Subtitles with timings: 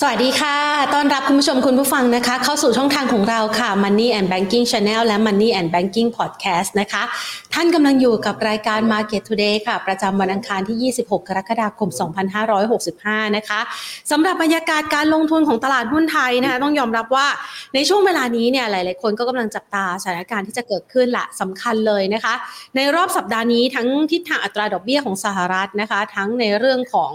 [0.00, 0.56] สวัสดีค่ะ
[0.94, 7.02] ต้อนรับคุณผู้ชมคุณผู้ฟังนะคะ เข้าสู่ช่องทางของเราค่ะ Money and Banking Channel และ Money and Banking Podcast นะคะ
[7.54, 11.88] ท่านกำลังอยู่กับรายการ Market Today ค่ะ ประจำวันอังคารที่ 26 กรกฎาคม
[12.62, 13.60] 2565 นะคะ
[14.10, 17.26] สำหรับบรรยากาศการลงทุนของตลาดหุ้นไทยนะคะ ต้องยอมรับว่า
[17.74, 22.34] ในช่วงเวลานี้เนี่ยหลาย ๆ คนก็กำลังจับตาสถานการณ์ที่จะเกิดขึ้นละสำคัญเลยนะคะ
[22.76, 27.14] ในรอบสัปดาห์นี้ทั้งทิศทางอัตราดอกเบี้ยของสหรัฐนะคะ ทั้งในเรื่องของ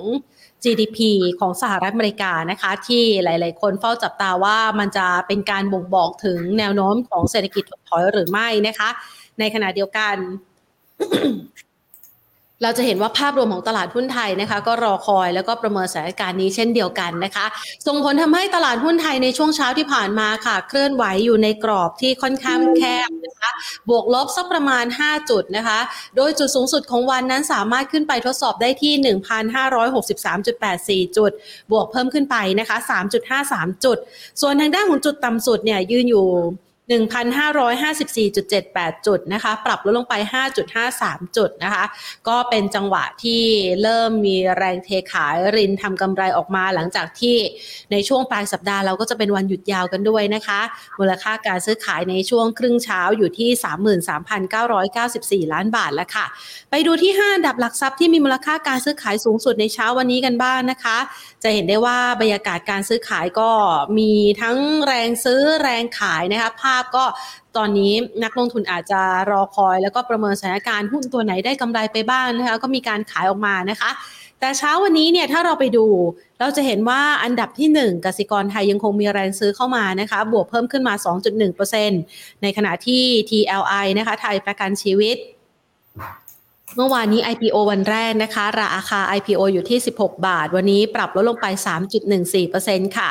[0.63, 0.99] GDP
[1.39, 8.89] ของสหรัฐอเมริกานะคะ ที่หลาย ๆ คนเฝ้าจับตาว่ามันจะเป็นการบ่งบอกถึงแนวโน้มของเศรษฐกิจถดถอยหรือไม่นะคะ
[9.39, 10.15] ในขณะเดียวกัน
[12.63, 17.45] เราจะเห็นว่าภาพรวมของตลาดหุ้นไทยนะคะ ก็รอคอยแล้วก็ประเมินสถานการณ์นี้เช่นเดียวกันนะคะ
[17.87, 23.51] ส่งผลทำให้ตลาดหุ้นไทยในช่วงเช้าที่ผ่านมาค่ะ เคลื่อนไหวอยู่ในกรอบที่ค่อนข้างแคบนะคะ
[23.89, 25.79] บวกลบสักประมาณ 5 จุดนะคะ
[26.15, 28.93] โดยจุดสูงสุดของวันนั้นสามารถขึ้นไปทดสอบได้ที่
[31.05, 31.31] 1,563.84 จุด
[31.71, 32.77] บวกเพิ่มขึ้นไปนะคะ
[33.31, 33.97] 3.53 จุด
[34.41, 36.27] ส่วนทางด้านของจุดต่ำสุดเนี่ยยืนอยู่
[36.93, 40.13] 1,554.78 จุดนะคะ ปรับลดลงไป
[40.75, 41.83] 5.53 จุดนะคะ
[42.27, 43.41] ก็เป็นจังหวะที่
[43.81, 47.35] เริ่มมีแรงเทขายรินทำกำไรออกมาหลังจากที่
[47.91, 50.61] ในช่วงปลายสัปดาห์เราก็จะเป็นวันหยุดยาวกันด้วยนะคะ
[50.99, 53.49] มูลค่าการซื้อขายในช่วงครึ่งเช้าอยู่ที่
[55.47, 56.25] 33,994 ล้านบาทแล้วค่ะ
[56.71, 60.97] ไปดูที่ 5 อันดับหลักทรัพย์ที่มีมูลค่าการซื้อขายสูงสุดในเช้าวันนี้กันบ้างนะคะ
[61.43, 63.49] จะเห็นได้ว่าบรรยากาศการซื้อขายก็
[63.97, 67.03] มีทั้งแรงซื้อแรงขายนะคะภาพก็
[67.57, 73.91] ตอนนี้นักลงทุนอาจจะรอคอย แล้วก็ประเมินสถานการณ์หุ้นตัวไหนได้กำไรไปบ้างนะคะก็มีการขายออกมานะคะ
[74.39, 75.85] แต่เช้าวันนี้เนี่ยถ้าเราไปดู
[76.39, 80.93] เราจะเห็นว่าอันดับที่ 1กสิกรไทยยังคงมีแรงซื้อเข้ามานะคะ บวกเพิ่มขึ้นมา
[81.67, 85.17] 2.1%ในขณะที่ TLI นะคะไทยประกันชีวิต
[86.75, 91.45] เมื่อวานนี้ IPO วันแรกนะคะ ราคา IPO อยู่ที่ 16 บาท วันนี้ปรับลดลงไป
[92.21, 93.09] 3.14%ค่ะ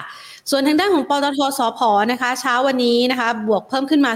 [0.51, 1.81] ส่วนทางด้านของปตทสพ
[2.13, 4.13] นะคะ เช้าวันนี้นะคะ บวกเพิ่มขึ้นมา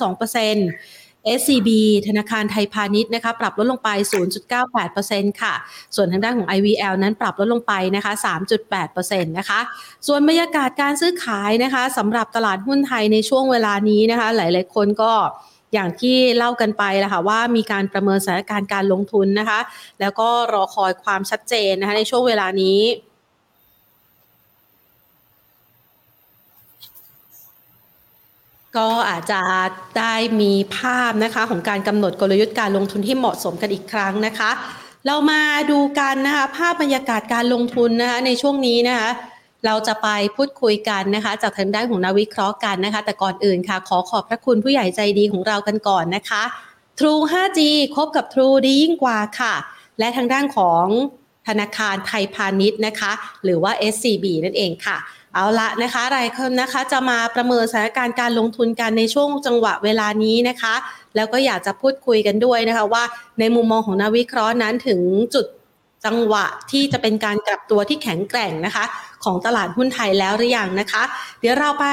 [0.00, 1.68] 2.52% SCB
[2.08, 3.88] ธนาคารไทยพาณิชย์นะคะ ปรับลดลงไป
[4.66, 5.54] 0.98%ค่ะ
[5.96, 8.12] ส่วนทางด้านของ IVL นั้นปรับลดลงไปนะคะ
[8.72, 9.60] 3.8%นะคะ
[10.06, 15.12] ส่วนบรรยากาศการซื้อขายนะคะสำหรับตลาดหุ้นไทยในช่วงเวลานี้นะคะ หลาย ๆ คนก็
[15.74, 19.60] อย่างที่เล่ากันไปแล้วค่ะว่ามีการประเมินสถานการณ์การลงทุนนะคะ
[20.00, 22.78] แล้วก็รอคอยความชัดเจนนะคะในช่วงเวลานี้
[28.76, 29.40] ก็อาจจะ
[29.98, 34.50] ได้มีภาพนะคะของการกำหนดกลยุทธ์การลงทุนที่เหมาะสมกันอีกครั้งนะคะ
[35.06, 39.10] เรามาดูกันนะคะภาพบรรยากาศการลงทุนนะคะในช่วงนี้นะคะ
[39.66, 46.42] เราจะไปพูดคุยกันนะคะ จากทางด้านของนักวิเคราะห์กันนะคะ แต่ก่อนอื่นค่ะ ขอขอบพระคุณผู้ใหญ่ใจดีของเรากันก่อนนะคะ
[46.98, 47.60] True 5G
[47.94, 49.54] คบกับ True ดียิ่งกว่าค่ะ
[49.98, 50.86] และทางด้านของ
[51.48, 53.12] ธนาคารไทยพาณิชย์นะคะ
[53.44, 54.96] หรือว่า SCB นั่นเองค่ะ
[55.34, 60.74] เอาละนะคะรายคนนะคะจะมาประเมินสถานการณ์การลงทุนกันในช่วงจังหวะเวลานี้นะคะ
[61.16, 63.04] แล้วก็อยากจะพูดคุยกันด้วยนะคะว่า
[63.40, 65.00] ในมุมมองของนักวิเคราะห์นั้นถึง
[65.34, 65.46] จุด
[66.04, 68.84] จังหวะที่จะเป็นการกลับตัวที่แข็งแกร่งนะคะ
[69.24, 71.02] ของตลาดหุ้นไทยแล้วหรือยังนะคะ
[71.40, 71.86] เดี๋ยวเราไป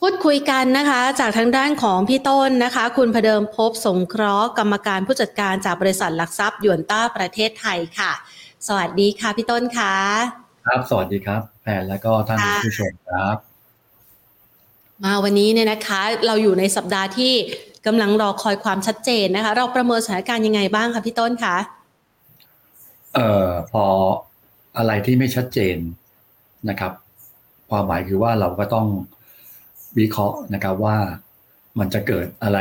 [0.00, 8.12] พูดคุยกันนะคะ จากทางด้านของพี่ต้นนะคะ คุณพเดิมพบสงเคราะห์กรรมการผู้จัดการจากบริษัทหลักทรัพย์ยวนต้าประเทศไทยค่ะ
[8.66, 13.36] สวัสดีค่ะพี่ต้นค่ะ ครับ สวัสดีครับ แพนและก็ท่านผู้ชมครับ
[15.04, 17.32] มาวันนี้เนี่ยนะคะ เราอยู่ในสัปดาห์ที่
[17.86, 21.56] กำลังรอคอยความชัดเจนนะคะ เราประเมินสถานการณ์ยังไงบ้างคะพี่ต้นคะ
[23.14, 23.84] เอ่อพอ
[24.76, 25.76] อะไรที่ไม่ชัดเจน
[26.68, 26.92] นะครับ
[27.70, 28.86] ความหมายคือว่าเราก็ต้อง
[29.98, 30.96] วิเคราะห์นะครับว่า
[31.78, 32.58] มันจะเกิดอะไร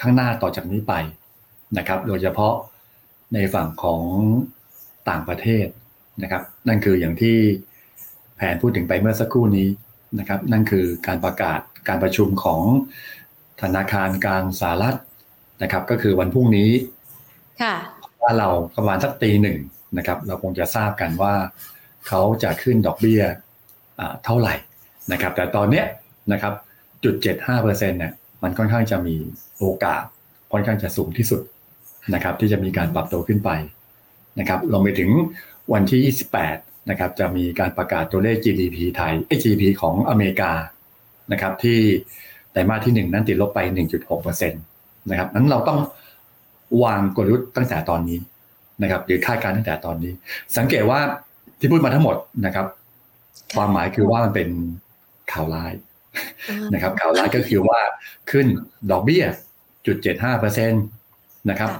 [0.00, 0.94] ข้างหน้าต่อจากนี้ไป
[1.78, 2.54] นะครับ โดยเฉพาะ
[3.34, 4.02] ในฝั่งของ
[5.08, 5.66] ต่างประเทศ
[6.22, 7.36] นะครับ นั่นคืออย่างที่
[8.36, 9.68] แผนพูดถึงไปเมื่อสักครู่นี้
[10.18, 12.62] นะครับ นั่นคือการประกาศการประชุมของ
[13.62, 14.96] ธนาคารกลางสหรัฐ
[15.62, 16.70] นะครับ ก็คือวันพรุ่งนี้
[17.62, 17.74] ค่ะ
[18.22, 19.58] ว่าเราประมาณสักตีหนึ่ง
[19.98, 21.34] นะครับ เราคงจะทราบกันว่า
[22.08, 23.22] เขาจะขึ้นดอกเบี้ย
[24.24, 24.54] เท่าไหร่
[25.12, 25.86] นะครับ แต่ตอนเนี้ย
[26.32, 26.54] นะครับ
[27.04, 28.12] จุดเจ็ดห้าเปอร์เซ็นต์เนี่ย
[28.42, 29.16] มันค่อนข้างจะมี
[29.58, 30.02] โอกาส
[30.52, 31.40] ค่อนข้างจะสูงที่สุด
[32.14, 33.50] นะครับ ที่จะมีการปรับตัวขึ้นไป
[34.40, 35.10] นะครับลงไปถึง
[35.72, 36.14] วันที่
[36.48, 40.52] 28 นะครับ จะมีการประกาศตัวเลข GDP ไทย GDP ของอเมริกา
[41.32, 41.78] นะครับ ที่
[42.52, 43.58] ไตรมาสที่ 1 นั้นติดลบไป
[44.14, 45.78] 1.6%นะครับนั้นเราต้อง
[46.82, 48.18] วางกลยุทธ์ตั้งแต่ตอนนี้
[48.82, 50.12] นะครับ หรือคาดการณ์ตั้งแต่ตอนนี้
[50.56, 51.00] สังเกตว่า
[51.58, 52.16] ที่พูดมาทั้งหมด
[52.46, 52.66] นะครับ
[53.54, 54.48] ความหมายคือว่ามันเป็น
[55.32, 55.72] ข่าวร้าย
[56.74, 57.78] นะครับ ข่าวร้ายก็คือว่า
[58.30, 58.46] ขึ้น
[58.90, 59.24] ดอกเบี้ย
[59.86, 60.78] จุดเจ็ดห้าเปอร์เซ็นต
[61.50, 61.70] นะครับ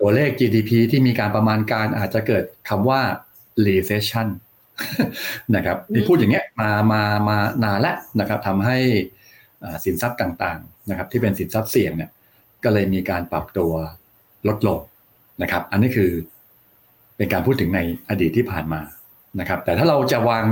[0.00, 3.00] ตัวเลข GDP ที่มีการประมาณการอาจจะเกิดคำว่า
[3.66, 4.28] recession
[5.56, 8.76] นะครับที่พูดอย่างเงี้ยมามามานานแล้วนะครับทำให้
[9.84, 12.10] สินทรัพย์ต่างๆนะครับ ที่เป็นสินทรัพย์เสี่ยงเนี่ย
[12.64, 13.72] ก็เลยมีการปรับตัว
[14.48, 14.80] ลดลง
[15.42, 16.10] นะครับ อันนี้คือ
[17.16, 18.80] เป็นการพูดถึงในอดีตที่ผ่านมา
[19.40, 20.44] นะครับ แต่ถ้าเราจะวาง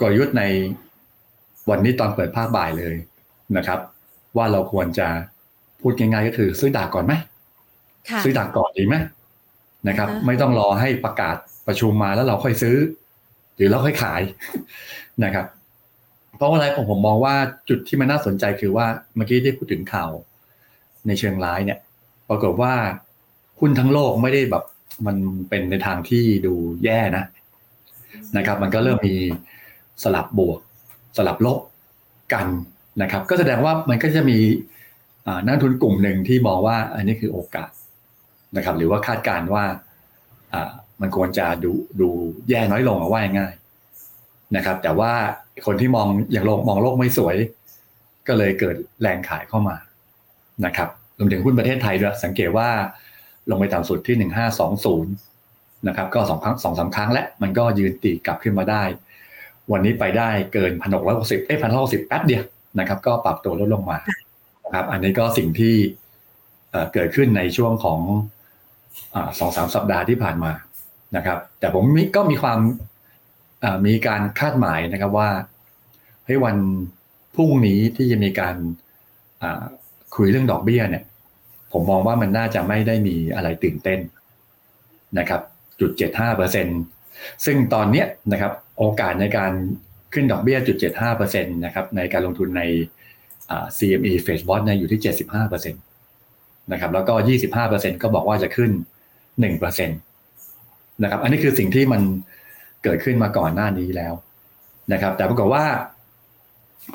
[0.00, 0.42] กลยุทธ์ใน
[1.70, 2.94] วันนี้ตอนเปิดภาคบ่ายเลย
[3.56, 3.80] นะครับ
[4.36, 5.08] ว่าเราควรจะ
[5.80, 7.14] พูดง่ายๆก็คือ ซื้อดากก่อนไหม
[8.24, 8.96] ซื้อดากก่อนดีไหม
[9.88, 11.36] นะครับ ไม่ต้องรอให้ประกาศ
[11.66, 12.76] ประชุมมาแล้วเราค่อยซื้อ
[13.56, 14.22] หรือเราค่อยขาย
[15.24, 15.46] นะครับ
[16.36, 17.34] เพราะอะไรผมผมมองว่า
[17.68, 18.86] จุดที่มันน่าสนใจคือว่า
[19.16, 20.10] เมื่อกี้ได้พูดถึงข่าว
[21.06, 21.78] ในเชิงร้ายเนี่ย
[22.28, 22.74] ปรากฏว่า
[23.60, 24.64] หุ้นทั้งโลกไม่ได้แบบ
[25.06, 25.16] มัน
[25.48, 26.54] เป็นในทางที่ดู
[26.84, 27.24] แย่นะ
[28.36, 29.16] นะครับ มันก็เริ่มมี
[30.02, 30.58] สลับบวก
[31.16, 31.58] สลับลบ
[32.34, 32.46] กัน
[33.02, 34.38] นะครับ ก็แสดงว่ามันก็จะมี
[35.46, 37.70] นักทุนกลุ่มหนึ่งที่มองว่าอันนี้คือโอกาส
[38.56, 39.64] นะครับ หรือว่าคาดการณ์ว่า
[41.00, 42.08] มันควรจะดูดู
[42.48, 43.54] แย่น้อยลงเอาว่าง่าย
[44.56, 45.12] นะครับ แต่ว่า
[45.66, 47.36] คนที่มองอย่างโลกมองโลกไม่สวย
[48.28, 49.76] ก็เลยเกิดแรงขายเข้ามา
[50.64, 50.88] นะครับ
[51.18, 52.68] รวมถึงหุ้นประเทศไทยด้วยสังเกตว่า
[53.50, 55.12] ลงไปต่ำสุดที่หนึ่งห้าสองศูนย์
[55.88, 58.82] นะครับ ก็สองครั้งสองสาครั้งและมันก็ยืนตีกลับขึ้นมาได้
[59.72, 62.44] วันนี้ไปได้เกินพันหกร้อยหกสิบเอ้พันหกสิบแป๊บเดียว
[62.78, 63.98] นะครับ ก็ปรับตัวลดลงมา
[64.64, 65.74] นะครับ อันนี้ก็สิ่งที่
[66.94, 68.00] เกิดขึ้นในช่วงของ
[69.38, 70.52] สองสามสัปดาห์ที่ผ่านมา
[71.16, 71.84] นะครับ แต่ผม
[72.16, 72.60] ก็มีความ
[73.86, 75.30] มีการคาดหมายนะครับว่า
[76.26, 76.56] ให้วัน
[77.34, 78.56] พรุ่งนี้ที่จะมีการ
[80.16, 81.04] คุยเรื่องดอกเบี้ยเนี่ย
[81.72, 84.00] ผมมองว่ามันน่าจะไม่ได้มีอะไรตื่นเต้น
[85.18, 85.40] นะครับ
[85.80, 86.66] จุดเจ็ดห้าเปอร์เซ็น
[87.44, 89.52] ซึ่งตอนนี้นะครับโอกาสในการ
[90.12, 92.62] ขึ้นดอกเบี้ยจุดเจ็ดห้าเปอร์เซ็นตนะครับในการลงทุนใน
[93.76, 95.78] CME f a c e b o t เนี่ยอยู่ที่เจ็ดสิบห้าเปอร์เซ็นต
[96.72, 98.70] นะครับแล้วก็ยี่สิบห้าเปอร์เซ็นก็บอกว่าจะขึ้น
[99.40, 99.94] หนึ่งเปอร์เซ็นต
[101.02, 102.02] นะครับอันนี้คือสิ่งที่มัน
[102.84, 104.14] เกิดขึ้นมาก่อนหน้านี้แล้ว
[104.92, 105.64] นะครับแต่ปรากฏว่า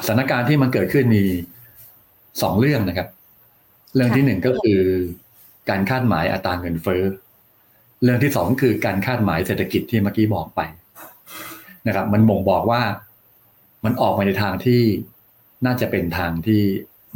[0.05, 1.23] สถานการณ์ที่มันเกิดขึ้นมี
[2.41, 3.07] สองเรื่องนะครับ
[3.95, 4.81] เรื่องที่หนึ่งก็คือ
[5.69, 7.03] การคาดหมายอัตราเงินเฟ้อ
[8.03, 10.61] เรื่องที่สองคือการคาดหมายเศรษฐกิจที่เมื่อกี้บอกไป
[11.87, 12.81] นะครับ มันบ่งบอกว่า
[13.85, 14.81] มันออกมาในทางที่
[15.65, 16.61] น่าจะเป็นทางที่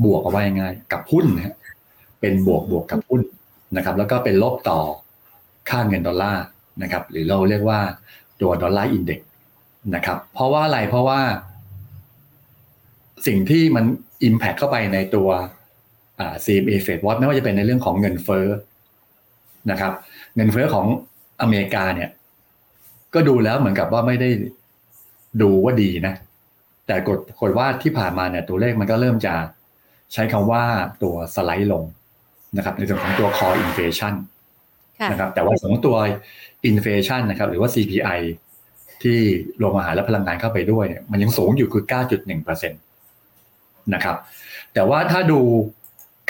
[0.04, 1.56] บวกเอาไว้ง่ายกับหุ้นนะ
[2.20, 3.22] เป็นบวกบวกกับหุ้น
[3.76, 4.80] นะครับ แล้วก็เป็นลบต่อ
[5.70, 6.44] ค่าเงินดอลลาร์
[6.82, 7.80] นะครับ หรือเราเรียกว่า
[8.42, 9.20] ตัวดอลลาร์อินเด็ก
[9.96, 11.20] นะครับ เพราะว่าอะไรเพราะว่า
[13.28, 13.86] สิ่งที่มัน
[14.28, 15.30] Impact เข้าไปในตัว
[16.46, 18.48] CMA Fed Watch ไม่ว่าจะเป็นในเรื่องของเงินเฟ้อ
[19.72, 19.94] นะครับ
[20.36, 20.86] เงินเฟ้อของ
[21.42, 22.10] อเมริกาเนี่ย
[23.14, 24.30] ก็ดูแล้วเหมือนกับว่าไม่ได้
[25.42, 26.14] ดูว่าดีนะ
[26.88, 29.34] แต่กดกดว่าที่ผ่านมาเนี่ยตัวเลขมันก็เริ่มจะ
[30.14, 30.64] ใช้คำว่า
[31.04, 31.84] ตัวสไลด์ลง
[32.58, 34.14] นะครับในส่วนของตัว core inflation
[35.12, 35.98] นะครับแต่ว่าของตัว
[36.70, 38.20] inflation นะครับหรือว่า CPI
[39.04, 39.20] ที่
[39.62, 41.84] รวมอาหารและพลังงานเข้าไปด้วยเนี่ยมันยังสูงอยู่คือ
[42.48, 44.18] 9.1%นะครับ
[44.74, 45.40] แต่ว่าถ้าดู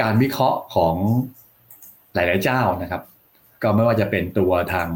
[0.01, 0.95] การวิเคราะห์ของ
[2.13, 3.01] หลาย ๆ เจ้านะครับ
[3.63, 4.89] ก็ไม่ว่าจะเป็นตัวทาง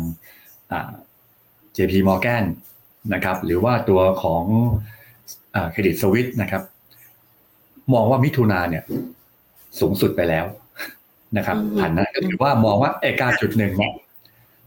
[1.76, 2.44] JP Morgan
[3.14, 4.44] นะครับหรือว่าตัวของ
[5.72, 6.64] เครดิตสวิตนะครับ
[7.94, 8.84] มองว่ามิถุนาเนี่ย
[9.80, 10.46] สูงสุดไปแล้ว
[11.38, 13.94] นะครับผ่านนั้นก็ถือว่ามองว่าเอการจุดหนึ่งเนี่ย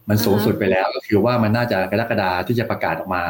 [0.09, 3.23] มันสูงสุดไปแล้วก็คือว่ามันน่าจะกรกฎาที่จะประกาศออกมา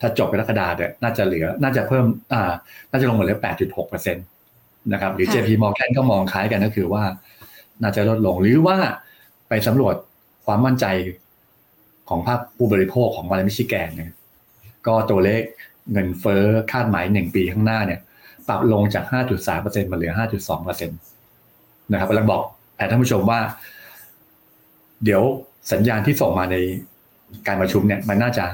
[0.00, 2.52] ถ้าจบกรกฎาเนี่ยน่าจะเหลือน่าจะเพิ่มอ่า
[2.90, 4.20] น่าจะลงมาเหลือแปดจุดหกเปอร์เซ็นต
[4.92, 7.02] นะครับหรือ JP Morgan ก็มองคล้ายกันก็คือว่า
[7.82, 8.76] น่าจะลดลงหรือว่า
[9.48, 9.94] ไปสำรวจ
[10.46, 10.86] ความมั่นใจ
[12.08, 14.12] ของภาคผู้บริโภคของมาเลมิชิแกนเนี่ย
[14.86, 15.42] ก็ตัวเลข
[15.92, 16.42] เงินเฟ้อ
[16.72, 18.00] คาดหมายหนึ่งปีข้างหน้าเนี่ย
[18.48, 19.04] ปรับลงจาก
[19.48, 21.13] 5.3%มาเหลือ 5.2%
[21.92, 22.42] นะครับกำลังบอก
[22.76, 23.40] แต่ท่านผู้ชมว่า
[25.04, 25.22] เดี๋ยว
[25.72, 26.56] สัญญาณที่ส่งมาใน
[27.46, 28.44] การประชุมเนี่ย มันน่าจะ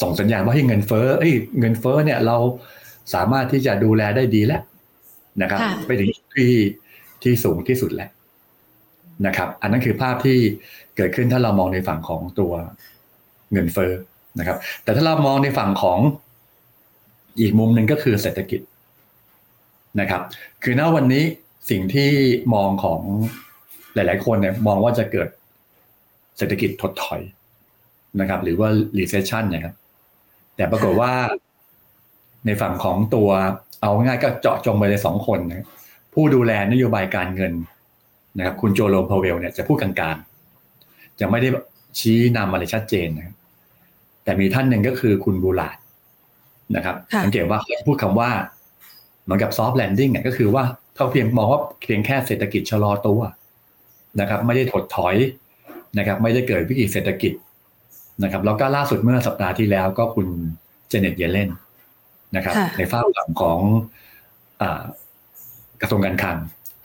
[0.00, 2.36] ส่งสัญญาณว่าให้เงินเฟ้อเอ้ยเงินเฟ้อเนี่ยเรา
[3.14, 4.62] สามารถที่จะดูแลได้ดีแล้ว
[5.42, 6.52] นะครับ ไปถึงที่
[7.22, 8.10] ที่สูงที่สุดแล้ว
[9.26, 10.38] นะครับ อันนั้นคือภาพที่
[10.96, 12.52] เกิดขึ้นถ้าเรามองในฝั่งของตัว
[13.52, 13.92] เงินเฟ้อ
[14.38, 15.98] นะครับ แต่ถ้าเรามองในฝั่งของ
[17.40, 18.60] อีกมุมหนึ่งก็คือเศรษฐกิจ
[20.00, 20.22] นะครับ
[20.62, 21.24] คือณวันนี้
[21.70, 22.10] สิ่งที่
[22.54, 23.00] มองของ
[23.94, 25.28] หลาย ๆ คนเนี่ยมองว่าจะเกิด
[26.38, 27.20] เศรษฐกิจถดถอย
[28.20, 28.68] นะครับ หรือว่า
[28.98, 29.74] recession นะครับ
[30.56, 31.12] แต่ปรากฏว่า
[32.46, 33.28] ในฝั่งของตัว
[33.82, 35.66] เอาง่ายก็เจาะจงไปเลยสองคนนะ
[36.14, 37.52] ผู้ดูแลนโยบายการเงิน
[38.38, 41.48] นะครับ คุณเจอโรมพาวเวลเนี่ยจะพูดกลางๆ จะไม่ได้
[41.98, 43.34] ชี้นำอะไรชัดเจนนะ
[44.24, 45.76] แต่มีท่านหนึ่งก็คือคุณ Bullard
[46.76, 48.30] นะครับ สังเกตว่าเขาพูดคำว่า
[49.24, 50.64] เหมือนกับ soft landing เนี่ยก็คือว่า
[50.96, 53.20] เขาเพียงมองว่าเพียงแค่เศรษฐกิจชะลอตัว
[54.20, 55.16] นะครับ ไม่ได้ถดถอย
[55.98, 57.32] นะครับ ไม่ได้เกิดวิกฤตเศรษฐกิจ
[58.22, 60.26] นะครับแล้วก็ล่าสุดเมื่อสัปดาห์ที่แล้วก็คุณ
[60.88, 61.50] เจเน็ตเยเลน
[62.36, 63.60] นะครับค่ะในฝ้าหลังของ
[64.62, 64.82] อา
[65.80, 66.36] กระทรวงการคลัง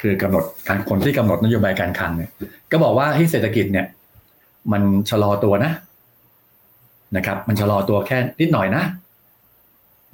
[0.01, 2.31] คือกำหนดการคนที่กำหนดนโยบายการคลังเนี่ย
[2.71, 3.85] ก็บอกว่าให้เศรษฐกิจเนี่ย
[4.71, 5.71] มันชะลอตัวนะ
[7.15, 8.83] นะครับ มันชะลอตัวแค่นิดหน่อยนะ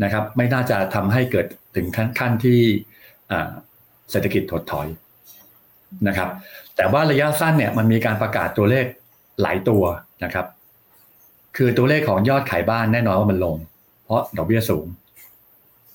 [0.04, 1.46] นะครับ ไม่น่าจะทำให้เกิด
[1.76, 2.60] ถึงขั้นขั้นที่
[4.12, 4.88] เศรษฐกิจถดถอย
[6.08, 6.30] นะครับ
[6.76, 8.86] แต่ว่าระยะสั้นเนี่ยมันมีการประกาศตัวเลข
[9.42, 9.84] หลายตัว
[10.24, 10.46] นะครับ
[11.58, 13.56] คือตัวเลขของยอดขายบ้านแน่นอนว่ามันลง
[14.04, 14.86] เพราะดอกเบี้ยสูง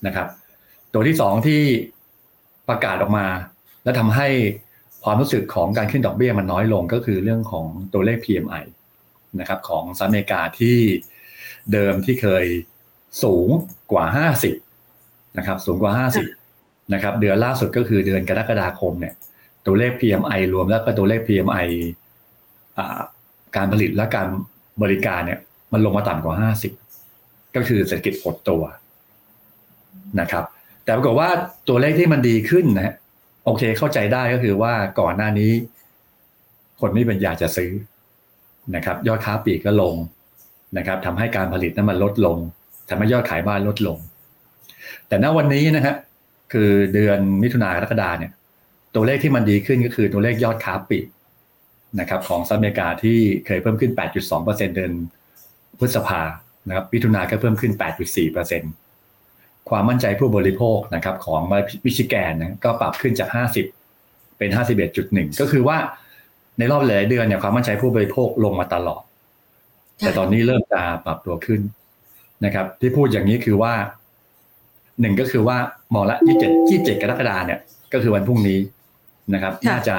[0.05, 0.27] นะครับ
[0.93, 1.61] ตัวที่สองที่
[2.69, 3.27] ประกาศออกมา
[3.83, 4.27] และทำให้
[5.03, 8.63] ความรู้สึกของการขึ้นดอกเบี้ยมันน้อยลงก็คือเรื่องของตัวเลข PMI
[9.39, 10.77] นะครับของสหรัฐอเมริกาที่
[11.73, 12.45] เดิมที่เคย
[13.23, 13.49] สูง
[13.91, 14.05] กว่า
[14.71, 16.07] 50นะครับสูงกว่า
[16.41, 19.13] 50นะครับเดือนล่าสุดก็คือเดือนกรกฎาคมเนี่ย
[19.65, 21.67] ตัวเลข PMI รวมแล้วก็ตัวเลข PMI
[22.77, 22.99] อ่า
[23.55, 24.27] การผลิตและการ
[24.81, 25.39] บริการเนี่ย
[25.73, 26.51] มันลงมาต่ำกว่า
[26.95, 28.63] 50 ก็คือเศรษฐกิจหดตัว
[30.19, 30.43] นะครับ
[30.83, 31.29] แต่ปรากฏว่า
[31.69, 32.95] ตัวเลขที่มันดีขึ้นนะฮะ
[33.45, 35.51] โอเคเข้าใจได้ก็คือว่าก่อนหน้านี้
[36.79, 37.71] คนไม่เป็นอยากจะซื้อ
[38.75, 39.95] นะครับ ยอดค้าปลีกก็ลง
[40.77, 42.37] นะครับทำให้การผลิตนั้นมันลดลง
[42.89, 43.97] ทำให้ยอดขายบ้านลดลง
[45.07, 45.95] แต่ณวันนี้นะฮะ
[46.53, 48.31] คือเดือนมิถุนายนกรกฎาเนี่ย
[48.95, 51.05] ตัวเลขที่มันดีขึ้นก็คือตัวเลขยอดค้าปลีก
[51.99, 53.91] นะครับของสหรัฐอเมริกาที่เคยเพิ่มขึ้น
[54.29, 54.93] 8.2%เดือน
[55.79, 56.21] พฤษภา
[56.67, 57.73] นะครับมิถุนาก็เพิ่มขึ้น
[58.91, 61.41] 8.4%ความมั่นใจผู้บริโภคนะครับของ
[61.85, 63.29] มิชิแกนนะก็ปรับขึ้นจาก
[63.83, 64.49] 50 เป็น
[64.95, 65.77] 51.1 ก็คือว่า
[66.57, 69.01] ในรอบหลายเดือนเนี่ยความมั่นใจผู้บริโภคลงมาตลอด
[69.99, 71.61] แต่ตอนนี้เริ่มจะปรับตัวขึ้น
[72.45, 73.73] นะครับ ที่พูดอย่างนี้คือว่า
[75.01, 75.57] หนึ่งก็คือว่า
[75.93, 77.59] มองละยี่เจ็ดยี่เจ็ดกรกฎาเนี่ย
[77.93, 78.59] ก็คือวันพรุ่งนี้
[79.33, 79.95] นะครับค่ะน่าจะ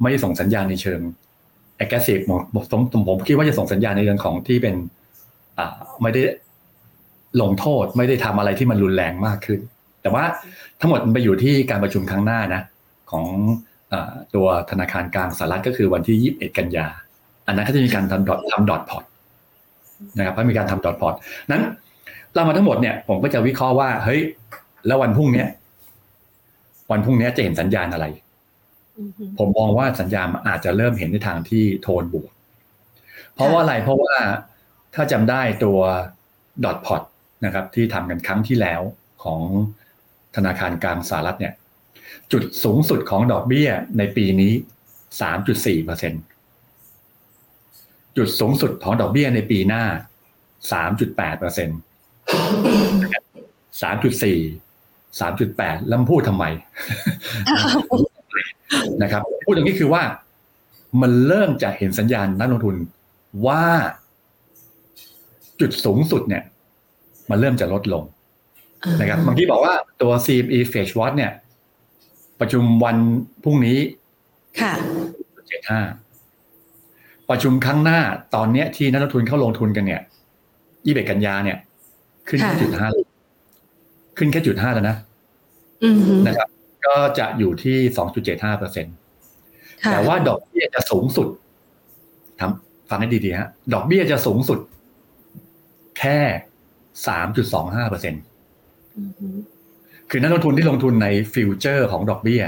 [0.00, 1.00] ไม่ได้ส่งสัญญาณในเชิง
[1.82, 4.74] aggressive ผมผมผมผมคิดว่าจะส่งสัญญาณในเรื่องของที่เป็น
[5.58, 6.22] อ่าไม่ได้
[7.42, 9.60] ลงโทษไม่ได้ทำอะไรที่มันรุนแรงมากขึ้น
[10.02, 10.24] แต่ว่า
[10.80, 12.62] ทั้งหมดมันไปอยู่ที่การประชุมครั้งหน้านะ
[13.10, 13.24] ของ
[13.92, 16.86] อาตัวธนาคารกลางสหรัฐก็คือวันที่ 21 กันยา
[17.46, 19.04] อันนั้นก็จะมีการทำดอททำดอทพอต
[20.16, 21.14] นะครับก็มีการทำดอทพอต
[21.50, 21.62] นั้น
[22.34, 24.20] เรามาทั้งหมดเนี่ยผมก็จะวิเคราะห์ว่าเฮ้ย
[24.86, 25.48] แล้ววันพรุ่งเนี้ย
[26.90, 28.06] วันพรุ่งเนี้ยจะเห็นสัญญาณอะไร
[28.98, 32.30] อือฮึผมมองว่าสัญญาณอาจจะเริ่มเห็นในทางที่โทนบวก
[33.34, 34.14] เพราะว่าอะไรเพราะว่า
[34.94, 35.78] ถ้าจำได้ตัว
[36.64, 37.02] ดอทพอต
[37.44, 38.80] นะครับ ที่ทำกันครั้งที่แล้ว
[39.24, 39.40] ของ
[40.36, 41.54] ธนาคารกลางสหรัฐเนี่ย
[42.32, 44.52] จุดสูงสุดของดอกเบี้ยในปีนี้
[45.18, 46.12] 3.4เปอร์เซ็น
[48.18, 49.84] จุดสูงสุดของดอกเบี้ยในปีหน้า
[50.62, 51.68] 3.8เปอร์เซ็น
[53.80, 56.44] 3.4 3.8แล้วมันพูดทำไม
[59.02, 60.02] นะครับ พูดอย่างนี้คือว่า
[61.02, 62.76] มันเริ่มจะเห็นสัญญาณนักลงทุน
[63.46, 63.64] ว่า
[65.60, 66.42] จุดสูงสุดเนี่ย
[67.30, 68.04] มันเริ่มจะลดลง
[69.00, 71.32] นะครับบางทีบอกว่าตัว CME Fetch Watch เนี่ย
[72.40, 72.96] ประชุมวัน
[73.42, 73.78] พรุ่งนี้
[74.60, 74.72] ค่ะ
[75.46, 76.07] 75
[77.30, 78.00] ประชุมครั้งหน้า
[78.34, 80.00] ตอนเนี้ยที่นักลงทุนเข้าลงทุนกันเนี่ย
[80.56, 81.58] 21กันยาเนี่ย
[82.28, 82.88] ขึ้นแค่ค่ะจุดห้า
[84.18, 84.96] ขึ้นแค่จุดห้าแล้วนะ
[85.84, 86.48] อือฮึนะครับ
[86.86, 87.76] ก็จะอยู่ที่
[88.18, 88.94] 2.75เปอร์เซ็นต์
[89.84, 91.28] ค่ะแต่ว่าดอกเบี้ยจะสูงสุด
[92.40, 94.58] ทำฟังให้ดีๆฮะดอกเบี้ยจะสูงสุด
[95.98, 96.18] แค่
[97.06, 98.14] สามจุดสองห้าเปอร์เซ็น
[98.98, 99.28] อือฮึ
[100.10, 102.42] คือนักลงทุนที่ลงทุนในฟิวเจอร์ของดอกเบี้ย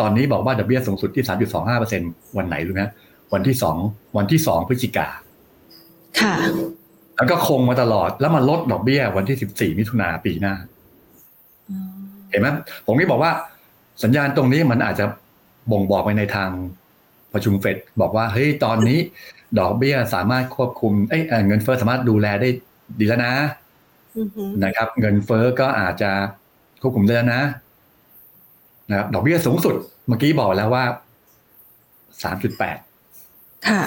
[0.00, 2.02] ตอนนี้บอกว่าดอกเบี้ยสูงสุดที่สามจุดสองห้าเปอร์เซ็น
[2.36, 2.92] วันไหนรู้ไหมฮะ
[3.32, 3.76] วันที่สอง
[4.16, 5.08] วันที่สองพฤศจิกา
[6.20, 6.34] ค่ะ
[7.16, 10.54] แล้วก็คงมาตลอดแล้วมาลดดอกเบี้ย วันที่สิบสี่มิถุนาปีหน้า
[11.70, 11.78] อ๋อ
[12.30, 12.48] เห็นไหม
[12.86, 13.32] ผมก็บอกว่า
[14.02, 15.04] สัญญาณตรงนี้มันอาจจะ
[15.70, 16.50] บ่งบอกไปในทาง
[17.32, 18.98] ประชุมเฟดบอกว่าเฮ้ยตอนนี้
[19.58, 22.48] ดอกเบี้ยสามารถควบคุมเอ้ยเอ่อเงินเฟ้อสามารถดูแลได้
[22.98, 23.34] ดีแล้วนะ
[24.16, 26.10] อือฮึนะครับ เงินเฟ้อก็อาจจะ
[26.82, 27.42] ควบคุมได้แล้วนะ
[28.90, 29.74] นะครับดอกเบี้ยสูงสุด
[30.08, 30.84] เมื่อกี้บอกแล้วว่า
[32.22, 32.78] สามจุดแปด
[33.68, 33.82] ค่ะ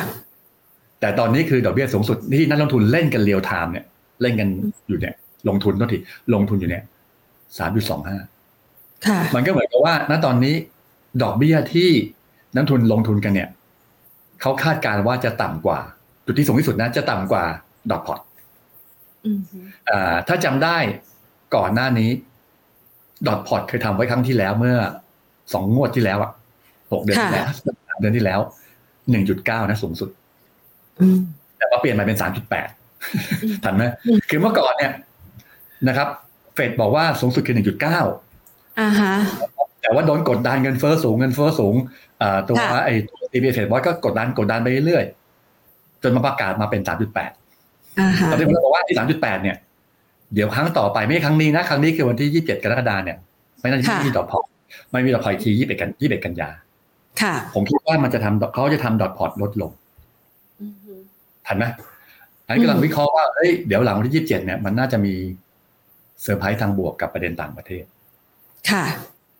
[0.99, 3.85] แต่ตอนนี้คือดอกเบี้ยสูงสุดที่นักลงทุนเล่นกันเรียลไทม์เนี่ย
[4.21, 4.47] เล่นกัน
[4.87, 5.15] อยู่เนี่ย
[5.47, 5.97] ลงทุนก็ที
[6.33, 6.83] ลงทุนอยู่เนี่ย
[7.57, 8.17] สามจุดสองห้า
[9.07, 10.55] ค่ะมันก็เหมือนกับว่า ณตอนนี้
[11.23, 11.89] ดอกเบี้ยที่
[12.55, 13.49] นักทุนลงทุนกันเนี่ย
[14.41, 15.79] เขาคาดการณ์ว่าจะต่ำกว่า
[16.25, 17.43] จุดที่สูงที่สุดนะจะต่ำกว่า
[17.91, 18.19] ดอกพอต
[19.25, 19.57] อือฮึ
[19.89, 20.77] อ่าถ้าจำได้
[21.55, 22.09] ก่อนหน้านี้
[23.27, 24.77] ดอทพอตเคยทำไว้ครั้งที่แล้วเมื่อ
[25.53, 26.31] สองงวดที่แล้วอะ
[26.91, 27.47] หกเดือนที่แล้ว
[27.87, 28.39] สามเดือนที่แล้ว
[29.11, 30.09] หนึ่งจุดเก้านะสูงสุด
[30.99, 31.17] อืม
[31.57, 32.67] แต่ว่าเปลี่ยนมาเป็นสามจุดแปด
[33.43, 34.91] อืมทันไหมอืมคือเมื่อก่อนเนี่ย
[35.87, 36.07] นะครับ
[36.53, 37.99] เฟดบอกว่าสูงสุดคือหนึ่งจุดเก้า
[38.79, 39.13] อ่าฮะ
[39.81, 41.75] แต่ว่าโดนกดดันเงินเฟ้อสูงเงินเฟ้อสูง
[42.21, 47.31] อ่าตัวค่ะไอ้ตัว CPI Fed Watch ก็กดดันกดดันไปเรื่อยๆจจนมาประกาศมาเป็นสามจุดแปด
[47.99, 49.57] อ่าฮะตอนนี้ผมบอกว่าที่สามจุดแปดเนี่ย
[50.33, 53.17] เดี๋ยวครั้งต่อไปไม่ใช่ครั้งนี้นะ ครั้งนี้คือวันที่ยี่สิบเจ็ดกรกฎาเนี่ย
[53.61, 54.39] ไม่น่าจะมีดอทพอ
[54.91, 56.64] ไม่มีดอทพออีกทียี่สิบเอ็ดกันยี่สิบเอ็ดกันยาค่ะ
[57.55, 59.71] ผมคิดว่ามันจะทำเขาจะทำดอทพอตลดลง
[60.61, 60.93] อือฮึ
[61.47, 61.65] ทันไหม
[62.45, 65.13] อันนี้กำลังวิเคราะห์ว่าเฮ้ยเดี๋ยวหลังวันที่ยี่สิบเจ็ดเนี่ยมันน่าจะมี
[66.21, 67.83] เซอร์ไพรส์ทางบวกกับประเด็นต่างประเทศ
[68.69, 68.85] ค่ะ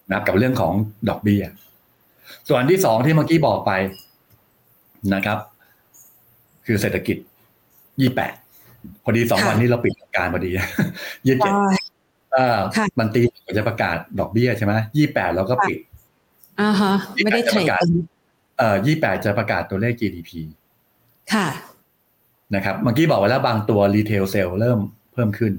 [0.10, 0.74] นะครับกับเรื่องของ
[1.10, 1.44] ดอกเบี้ย
[2.48, 3.72] ส่วนอันที่สองที่เมื่อกี้บอกไป
[5.14, 5.38] นะครับ
[6.66, 7.18] คือเศรษฐกิจ
[8.02, 8.34] ยี่แปด
[9.04, 10.50] พอดีสองค่ะวันนี้เราปิดการพอดี
[11.26, 11.54] ยี่สิบเจ็ด
[12.34, 13.22] เออค่ะมันตี
[13.58, 15.78] จะประกาศดอกเบี้ยใช่ไหมยี่แปดเราก็ปิด
[16.62, 16.94] อ่าฮะ
[17.24, 17.88] ไม่ได้เทรดกัน
[18.58, 20.32] เอ่อยี่แปดจะประกาศตัวเลข GDP
[21.34, 21.48] ค่ะ
[22.56, 24.80] นะครับเมื่อกี้บอกไว้แล้วบางตัวรีเทลเซลเริ่ม
[25.14, 25.54] เพิ่มขึ้น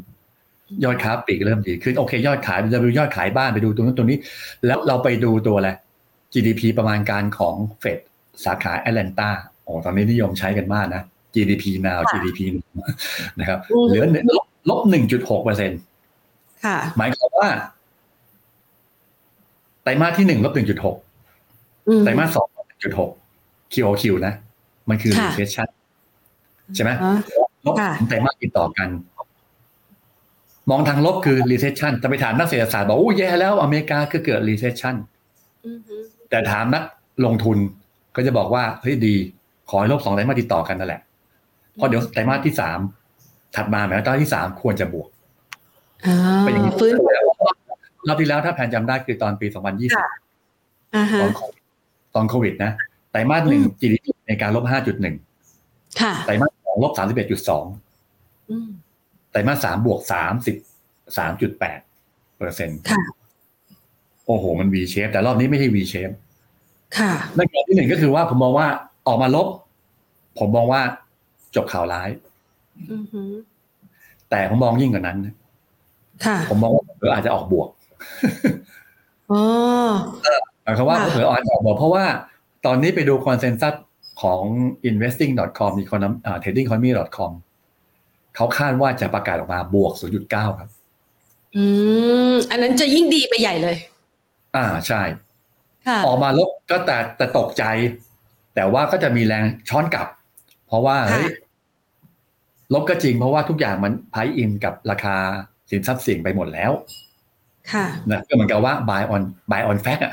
[0.84, 4.18] ยอดค้าปลีกเริ่มดีขึ้นโอเค ยอดขายจะไปดูยอดขายบ้านไปดูตัวนู้นตัวนี้
[4.66, 5.70] แล้วเราไปดูตัวอะไร
[6.32, 7.98] GDP ประมาณการของเฟด
[8.44, 9.30] สาขาแอตแลนตา
[9.64, 11.02] โอ้ตอนนี้นิยมใช้กันมากนะ
[11.34, 12.40] GDP now ค่ะ GDP
[13.38, 15.80] นะครับอืมเหลือหนึ่งลบลบหนึ่งจุดหกเปอร์เซ็นต์
[16.64, 17.48] ค่ะหมายความว่า
[19.86, 20.96] ไตรมาสที่หนึ่งลบหนึ่งจุดหก
[21.88, 23.10] อืมไตรมาสสองลบหนึ่งจุดหก
[23.72, 24.34] QOQ นะ
[24.88, 25.68] มันคือค่ะ recession
[26.74, 27.12] ใช่ไหมอ๋อ
[27.66, 28.88] ลบค่ะไตรมาสติดต่อกัน
[30.70, 34.94] มองทางลบคือ recession จะไปถามนักเศรษฐศาสตร์บอกโอ้แย่แล้วอเมริกาคือเกิด recession
[35.66, 35.94] อือฮึ
[36.30, 36.84] แต่ถามนัก
[37.24, 37.58] ลงทุน
[38.16, 39.14] ก็จะบอกว่าเฮ้ยดี
[39.68, 41.00] ขอให้ลบสองไตรมาสติดต่อกันนั่นแหละ
[41.74, 42.78] เพราะเดี๋ยวไตรมาสที่สาม
[43.56, 45.08] ถัดมาหมายว่าไตรมาสที่สามควรจะบวก
[46.06, 46.94] อ่าเป็นอย่างนี้ฟื้น
[48.06, 50.08] รอบที่แล้วถ้าแผนจำได้คือตอนปี 2020ค่ะ
[50.96, 51.62] อ่าฮะตอนโควิด
[52.14, 52.72] ตอนโควิดนะ
[53.10, 54.64] ไตรมาสหนึ่งอืม GDP ในการลบ
[55.32, 56.92] 5.1ค่ะไตรมาสสองลบ
[57.70, 58.68] 31.2อืม
[59.30, 60.00] ไตรมาสสามบวก
[61.16, 61.58] 33.8
[62.38, 63.02] เปอร์เซ็นต์ค่ะ
[64.26, 66.14] โอ้โห มัน V shape แต่รอบนี้ไม่ใช่ V shape
[66.98, 68.66] ค่ะในกรณีที่หนึ่งก็คือว่าผมมองว่า
[69.06, 69.48] ออกมาลบ
[70.38, 70.80] ผมมองว่า
[71.56, 72.08] จบข่าวร้าย
[72.92, 73.22] อือฮึ
[74.30, 75.18] แต่ผมมองยิ่งกว่านั้น
[76.24, 77.75] ค่ะ ผมมองว่าเอออาจจะออกบวกอ๋อ
[80.62, 82.04] หมายความว่าค่ะเผลอๆอาจจะออกบวกเพราะว่า
[82.66, 83.74] ตอนนี้ไปดูคอนเซนแซส
[84.22, 84.42] ของ
[84.88, 87.32] investing.com มีคนอ่า tradingeconomy.com
[88.36, 89.92] เขาคาดว่าจะประกาศออกมาบวก
[90.24, 90.68] 0.9 ครับ
[91.56, 91.64] อื
[92.32, 93.76] ม อันนั้นจะยิ่งดีไปใหญ่เลย
[94.56, 95.02] อ่าใช่
[95.86, 97.64] ค่ะออกมาลบก็แต่แต่ตกใจ
[98.54, 100.08] แต่ว่าก็จะมีแรงช้อนกลับ
[100.66, 101.30] เพราะว่าค่ะเฮ้ย
[102.72, 105.16] ลบก็จริงเพราะว่าทุกอย่างมันไพอินกับราคา
[105.70, 107.05] สินทรัพย์เสี่ยงไปหมดแล้วค่ะ
[108.10, 110.12] นะก็เหมือนกับว่า buy on buy on fact อะ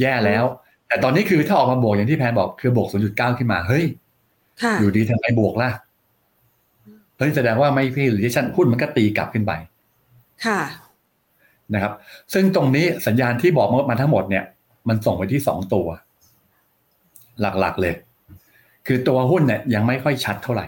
[0.00, 0.44] แย่แล้ว
[0.88, 3.84] แต่ตอนนี้คือถ้าออกมาบวกอย่างที่แพนบอกคือบวก 0.9 ขึ้นมาเฮ้ย
[4.62, 5.70] ค่ะอยู่ดีทำไมบวกล่ะ
[7.18, 9.52] เฮ้ยแสดงว่าไม่พี่หรือชันหุ้นมันก็ตีกลับขึ้นไป
[10.46, 10.60] ค่ะ
[11.74, 11.92] นะครับ
[12.32, 14.44] ซึ่งตรงนี้สัญญาณที่บอกมาทั้งหมดเนี่ย
[14.88, 15.86] มันส่งไปที่สองตัว
[17.40, 17.94] หลักๆเลย
[18.86, 20.66] คือตัวหุ้นเนี่ยยังไม่ค่อยชัดเท่าไหร่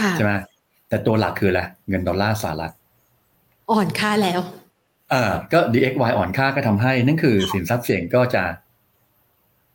[0.00, 0.32] ค่ะใช่ไหม
[0.88, 2.72] แต่ตัวหลักคืออะไรเงินดอลลาร์สหรัฐ
[3.70, 8.44] อ่อนค่าแล้วเออก็ DXY อ่อนค่าก็ทำให้ นั่นคือสินทรัพย์เสี่ยงก็จะ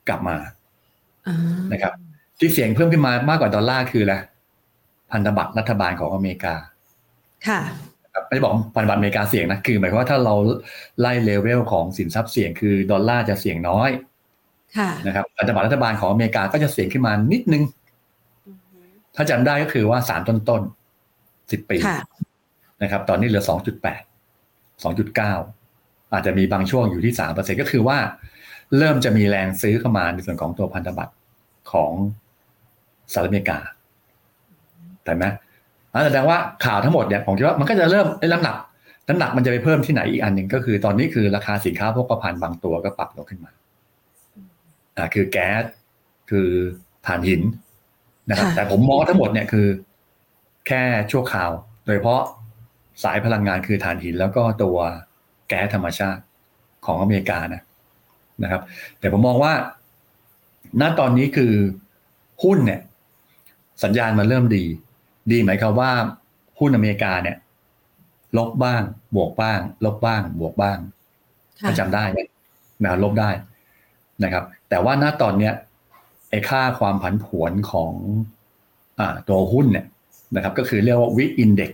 [0.08, 0.38] กลับมา
[1.28, 1.38] อ่า
[1.74, 1.94] นะครับ
[2.40, 4.16] ที่เสี่ยงเพิ่มขึ้นมามากกว่าดอลลาร์คืออะไร
[5.12, 6.56] พันธบัตรรัฐบาลของอเมริกา
[7.48, 7.60] ค่ะ
[8.14, 10.36] ครับไม่ได้บอกพันธบัตรอเมริกาเสี่ยงนะคือหมายความว่าถ้าเรา
[11.00, 13.90] ไล่เลเวลของสินทรัพย์เสี่ยงคือดอลลาร์จะเสี่ยงน้อย
[14.78, 17.64] ค่ะนะครับพันธบัตรรัฐบาลของอเมริกาก็จะเสี่ยงขึ้นมานิดนึง
[18.48, 18.80] อือฮึ
[19.16, 20.62] ถ้าจำได้ก็คือว่าสามต้นต้น
[21.52, 22.00] สิบปีค่ะ
[22.82, 24.02] นะครับ ตอนนี้เหลือสองจุดแปด
[24.84, 25.34] สองจุดเก้า
[26.14, 27.98] อาจจะมีบางช่วงอยู่ที่สามเปอร์เซ็นก็คือว่า
[28.78, 31.14] เริ่มจะมีแรงซื้อเข้ามาในส่วนของตัวพันธบัตร
[31.72, 31.92] ของ
[33.12, 33.60] สหรัฐอเมริกา
[35.04, 35.26] แต่ไหม
[35.94, 38.58] นั่นแสดงว่าข่าวทั้งหมดเนี่ยผมคิดว่ามันก็จะเริ่มได้น้ำหนัก
[39.08, 43.52] น้ำหนักมันจะไปเพิ่มที่ไหนอีกอันหนึ่งก็คือ ตอนนี้คือราคาสินค้าโภคภัณฑ์บางตัวก็ปรับลงขึ้นมา
[44.98, 45.64] อ่าคือแก๊ส
[46.30, 46.48] คือ
[47.06, 47.42] ถ่านหิน
[48.30, 49.68] นะครับแต่ผมมองทั้งหมดเนี่ยคือ
[50.68, 51.52] แค่ชั่วคราว
[51.86, 52.22] โดยเฉพาะ
[53.04, 54.78] สายพลังงานคือถ่านหิน แล้วก็ตัว
[55.48, 56.22] แก๊สธรรมชาติ
[56.86, 57.62] ของอเมริกานะ
[58.44, 58.62] นะครับ
[59.00, 59.54] แต่ผมมองว่า
[60.82, 61.54] ณตอนนี้คือ
[62.44, 62.82] หุ้นเนี่ย
[63.84, 64.66] สัญญาณมันเริ่มดี
[65.32, 65.92] ดีหมายความว่า
[66.60, 67.38] หุ้นอเมริกาเนี่ย
[68.38, 68.82] ลบบ้าง
[69.16, 70.78] บวกบ้าง ลบบ้าง บวกบ้าง
[71.60, 72.04] ค่ะถ้าจำได้
[72.84, 73.30] นะลบได้
[74.24, 75.54] นะครับ แต่ว่าณตอนเนี้ย
[76.30, 77.92] ไอ้ค่าความผันผวนของ
[79.00, 79.86] อ่าตัวหุ้นเนี่ย
[80.36, 81.72] นะครับ ก็คือเรียกว่าวิอินเด็ก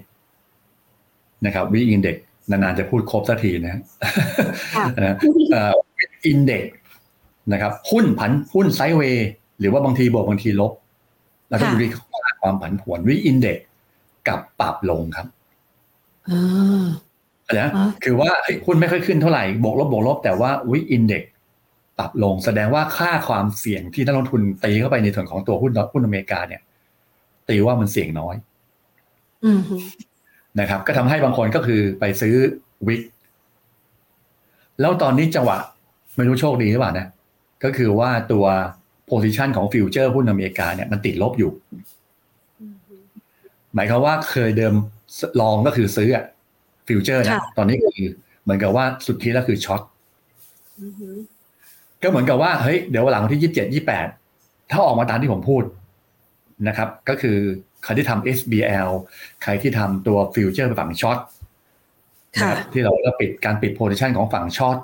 [1.46, 2.16] นะครับวิอินเด็ก
[2.52, 3.82] นานๆจะพูดครบสักทีนะฮะ
[4.76, 5.16] ค่ะนะ
[5.98, 6.64] วิอินเด็ก
[7.52, 9.28] นะครับหุ้นผันหุ้นไซด์เวย์
[9.60, 10.72] หรือว่าบางทีบวกบางทีลบ
[11.50, 13.58] เราต้องค่ะดูที่ค่าความผันผวนวิอินเด็ก
[14.28, 15.28] กับปรับลงครับ
[16.30, 16.86] อ่า
[17.60, 21.24] นะอ๋อคือว่าเฮ้ยหุ้นไม่ค่อยขึ้นเท่าไหร่บวกลบบวกลบ แต่ว่าวิอินเด็ก
[21.98, 26.62] ปรับลงแสดงว่าค่าความเสี่ยงที่นักลงทุนตีเข้าไปในส่วนของตัวหุ้นหุ้นอเมริกาเนี่ย
[27.50, 28.36] ตีว่ามันเสี่ยงน้อย
[29.44, 29.60] อืม
[30.60, 32.36] นะครับ ก็ทำให้บางคนก็คือไปซื้อ
[32.88, 33.02] week
[34.80, 35.58] แล้วตอนนี้จังหวะ
[36.16, 37.08] ไม่รู้โชคดีหรือเปล่านะ
[37.64, 38.46] ก็คือว่าตัว
[39.10, 41.52] position ของฟิวเจอร์หุ้นอเมริกาเนี่ยมันติดลบอยู่
[43.76, 44.74] หมายความว่าเคยเดิม
[45.42, 46.26] long ก็คือซื้ออะ
[46.88, 48.08] futures นะตอนนี้คือ
[48.44, 49.82] เหมือนกับว่าสุดที่แล้วคือ short
[52.04, 54.08] ก็เหมือนกับว่าเฮ้ยเดี๋ยวหลังวันที่ยี่สิบเจ็ดยี่แปด
[54.72, 55.64] ถ้าออกมาตามที่ผมพูด
[56.68, 57.38] นะครับ ก็คือ
[57.86, 58.90] ใครที่ทำ SBL
[59.44, 61.20] ใครที่ทำตัว futures ฝั่ง short
[62.34, 64.78] นะครับที่เราก็ปิดการปิด position ของฝั่ง short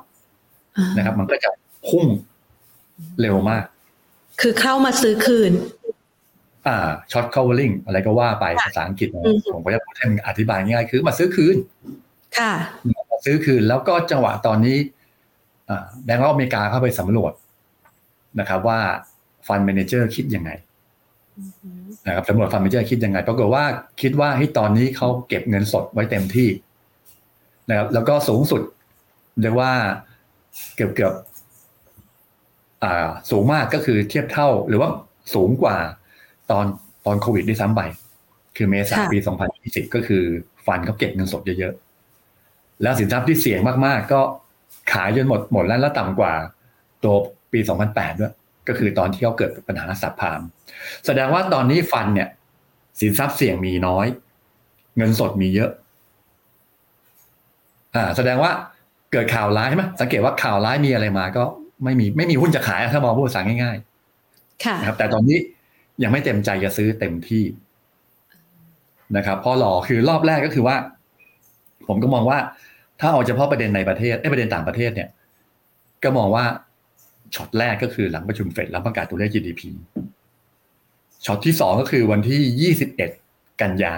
[0.98, 1.50] นะครับ มันก็จะ
[1.90, 2.06] พุ่ง
[3.22, 3.64] เร็วมาก
[4.42, 5.52] คือเข้ามาซื้อคืน
[6.68, 6.78] อ่า
[7.12, 9.08] ช็อต covering อะไรก็ว่าไปภาษาอังกฤษ
[9.54, 11.56] ผมก็จะพูดให้มันอธิบายง่ายคือมาซื้อคืน
[12.38, 12.54] ค่ะ
[13.12, 14.78] มาซื้อคืนแล้วก็จังหวะตอนนี้
[16.06, 17.34] แบงก์อเมริกาเข้าไปสำรวจ
[18.40, 18.80] นะครับว่า
[19.48, 20.52] fund manager คิดยังไง
[22.08, 23.64] นะครับสำรวจ fund manager คิดยังไงปรากฏว่า
[24.02, 26.50] คิดว่าให้ตอนนี้เขาเก็บเงินสดไว้เต็มที่
[27.70, 28.62] นะครับ แล้วก็สูงสุด
[29.42, 29.72] เรียกว่า
[30.76, 31.14] เกือบเกือบ
[32.84, 34.90] อ่าสูงมากก็คือเทียบเท่า หรือว่า
[35.36, 35.78] สูงกว่า
[36.52, 36.66] ตอน
[37.06, 37.82] ตอนโควิดด้วยซ้ำไป
[38.58, 39.18] คือเมษาปี
[39.56, 40.24] 2020 ก็คือ
[40.66, 44.22] fund เขาเก็บเงินสดเยอะๆ แล้วสินทรัพย์ที่เสี่ยงมากๆ ก็
[44.94, 46.34] ขายจนหมดหมดแล้วแล้วต่ำกว่า
[47.04, 47.16] ตัว
[47.52, 48.34] ปี 2008 ด้วย
[48.72, 50.42] ก็คือตอนที่เขาเกิดปัญหาสับพาม
[51.06, 52.30] แสดงว่าตอนนี้ฟันเนี่ย
[53.00, 54.08] สินทรัพย์เสี่ยงมีน้อย
[54.98, 55.72] เงินสดมีเยอะ
[57.96, 58.52] อ่า แสดงว่า
[59.12, 61.44] เกิดข่าวร้ายใช่ไหมสังเกตว่าข่าวร้ายมีอะไรมา ก็
[61.84, 65.38] ไม่มีไม่มีหุ้นจะขายถ้ามองพูดภาษาง่ายๆค่ะนะครับ แต่ตอนนี้
[66.04, 67.44] ยังไม่เต็มใจจะซื้อเต็มที่
[69.18, 70.76] นะครับพอหลอคือรอบแรกก็คือว่า
[71.88, 72.40] ผมก็มองว่า
[73.00, 75.10] ถ้าเอาเฉพาะประเด็นในประเทศไอ้ประเด็นต่างประเทศเนี่ย
[76.04, 76.46] ก็มองว่า
[77.36, 79.62] ช็อตแรกก็คือหลังประชุมเฟดแล้วประกาศตัวเลข GDP
[81.26, 83.10] ช็อตที่สองก็คือวันที่ยี่สิบเอ็ด
[83.62, 83.96] กันยา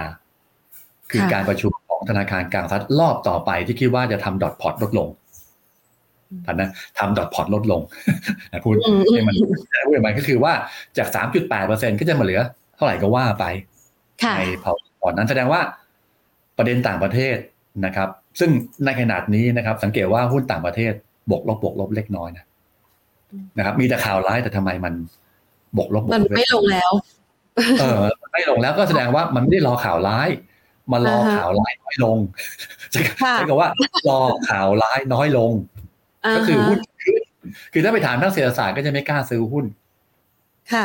[1.12, 5.10] คือการประชุมของธนาคารกลางสหรัฐรอบต่อไปที่คิดว่าจะทำ dot plot ลดลง
[6.46, 6.70] ทันนะ
[7.00, 7.82] ทำ dot plot ลดลง
[8.52, 8.74] นะพูด
[9.14, 9.58] ให้มันพูด
[10.06, 10.54] มันก็คือว่า
[10.98, 12.42] จากสามจุดแปดเปอร์เซ็นก็จะมาเหลือ
[12.76, 13.46] เท่าไหร่ก็ว่าไป
[14.38, 15.62] ในพอร์ตนั้นแสดงว่า
[16.58, 17.38] ประเด็นต่างประเทศ
[17.86, 18.50] นะครับ ซึ่ง
[18.86, 20.94] ในขนาดนี้นะครับ สังเกตว่าหุ้นต่างประเทศ
[21.30, 22.46] บวกลบบวกลบเล็กน้อยนะ
[23.58, 24.94] นะครับ มีแต่ข่าวร้ายแต่ทำไมมัน
[25.78, 26.92] บวกลบบวกลบมันไม่ลงแล้ว
[27.80, 28.02] เออ
[28.34, 30.30] ไม่ลงแล้วก็แสดงว่ามันไม่ได้รอข่าวร้าย
[30.92, 32.18] มารอข่าวร้ายน้อยลง
[32.92, 33.02] ใช่
[33.50, 33.70] กับว่า
[34.10, 34.20] รอ
[34.50, 35.52] ข่าวร้ายน้อยลง
[36.36, 37.22] ก็คือหุ้นขึ้น
[37.74, 39.66] คือถ้าไปถามนักเศรษฐศาสตร์ก็จะไม่กล้าซื้อหุ้น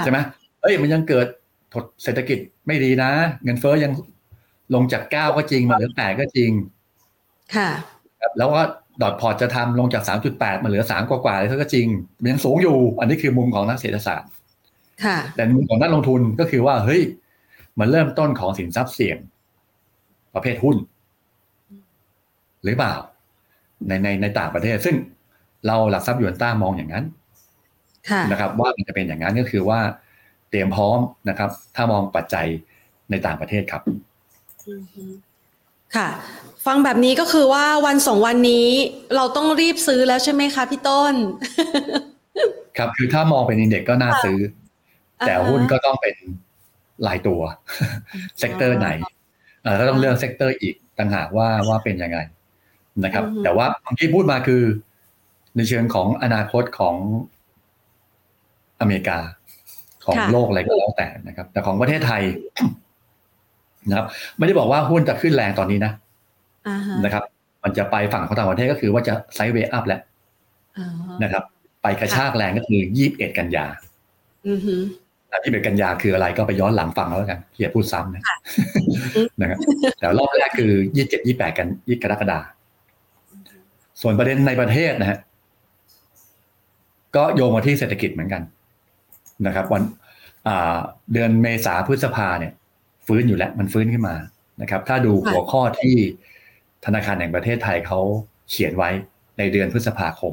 [0.05, 0.19] ใช่ไหม
[0.63, 1.27] เอ้ยมันยังเกิด
[1.75, 3.11] ถดเศรษฐกิจไม่ดีนะ
[3.45, 3.93] เงินเฟ้อยัง
[4.75, 6.51] ลงจากเก้าก็จริงมาเหลือแปดก็จริง
[7.55, 7.71] ค่ะ
[8.39, 8.63] แล้วก็
[9.03, 11.87] ดอทพอร์ตจะทำลงจากสามจุดแปดมาเหลือสามกว่าๆเลยก็จริง
[12.21, 14.31] มันยังสูงอยู่ อันนี้คือมุมของนักเศรษฐศาสตร์
[15.05, 17.03] ค่ะแต่มุมของนักลงทุนก็คือว่า เฮ้ย
[17.79, 19.19] มันเริ่มต้นของสินทรัพย์เสี่ยง
[20.35, 20.77] ประเภทหุ้น
[22.65, 22.95] หรือเปล่า
[23.89, 24.97] ในในในต่างประเทศ ซึ่ง
[25.67, 27.05] เราหลักทรัพย์หยวนต้ามองอย่างนั้น
[28.31, 29.81] นะครับ ว่ามันจะเป็นอย่างนั้นก็คือว่า
[30.51, 32.47] เตรียมพร้อมนะครับ ถ้ามองปัจจัย
[33.11, 33.83] ในต่างประเทศครับ
[35.97, 36.09] ค่ะ
[36.67, 38.69] ฟังแบบนี้ก็คือว่าวันสองวันนี้
[39.17, 41.15] เราต้องรีบซื้อแล้วใช่ไหมคะพี่ต้น
[42.79, 44.39] ครับคือถ้ามองเป็น index ก็น่าซื้อ
[45.27, 46.15] แต่หุ้นก็ต้องเป็น
[47.05, 47.41] หลายตัว
[48.39, 48.89] sector ไหน
[49.81, 52.19] ก็ต้องเลือก sector อีกต่างหากว่าว่าเป็นยังไง
[53.05, 53.67] นะครับ แต่ว่า
[53.99, 54.63] ที่พูดมาคือ
[55.57, 56.97] ในเชิงของอนาคตของ
[58.81, 59.19] อเมริกา
[60.05, 62.23] ของโลกอะไรก็แล้วแต่นะครับ แต่ของประเทศไทย
[63.89, 64.07] นะครับ
[64.39, 65.93] ไม่ได้บอกว่าหุ้นจะขึ้นแรงตอนนี้นะ
[67.05, 67.25] นะครับ
[67.63, 70.01] มันจะไปฝั่งของต่างประเทศก็คือว่าจะไซด์เวย์อัพแล้ว
[71.23, 71.43] นะครับ
[71.83, 73.67] ไปกระชากแรงก็คือยี่สิบเอ็ดกันยา
[75.45, 78.23] ที่เป็นกันยาคืออะไรก็ไปย้อนหลังฟังแล้วกันที่จะพูดซ้ำนะ
[79.41, 79.59] นะครับ
[79.99, 82.39] แต่รอบแรกคือยี่สิบเจ็ดยี่แปดกันยี่กรกฎา
[84.01, 85.19] ส่วนประเด็นในประเทศนะฮะ
[87.17, 88.43] ก็โยงมาที่เศรษฐกิจเหมือนกัน
[89.47, 89.83] นะครับ วัน
[91.13, 92.53] เดือนเมษาพฤษภาเนี่ย
[93.09, 94.17] ฟื้นอยู่แล้ว มันฟื้นขึ้นมา
[94.63, 95.97] นะครับ ถ้าดูหัวข้อที่
[96.85, 98.01] ธนาคารแห่งประเทศไทยเขา
[98.51, 98.91] เขียนไว้
[99.39, 100.33] ในเดือนพฤษภาคม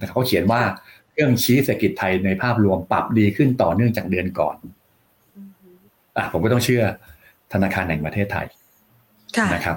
[0.00, 0.62] นะครับเขาเขียนว่า
[1.10, 4.56] เครื่องชี้เศรษฐกิจไทยในภาพรวมปรับดีขึ้นต่อเนื่องจากเดือนก่อน
[6.16, 6.84] อะผมก็ต้องเชื่อ
[7.52, 8.46] ธนาคารแห่งประเทศไทย
[9.54, 9.76] นะครับ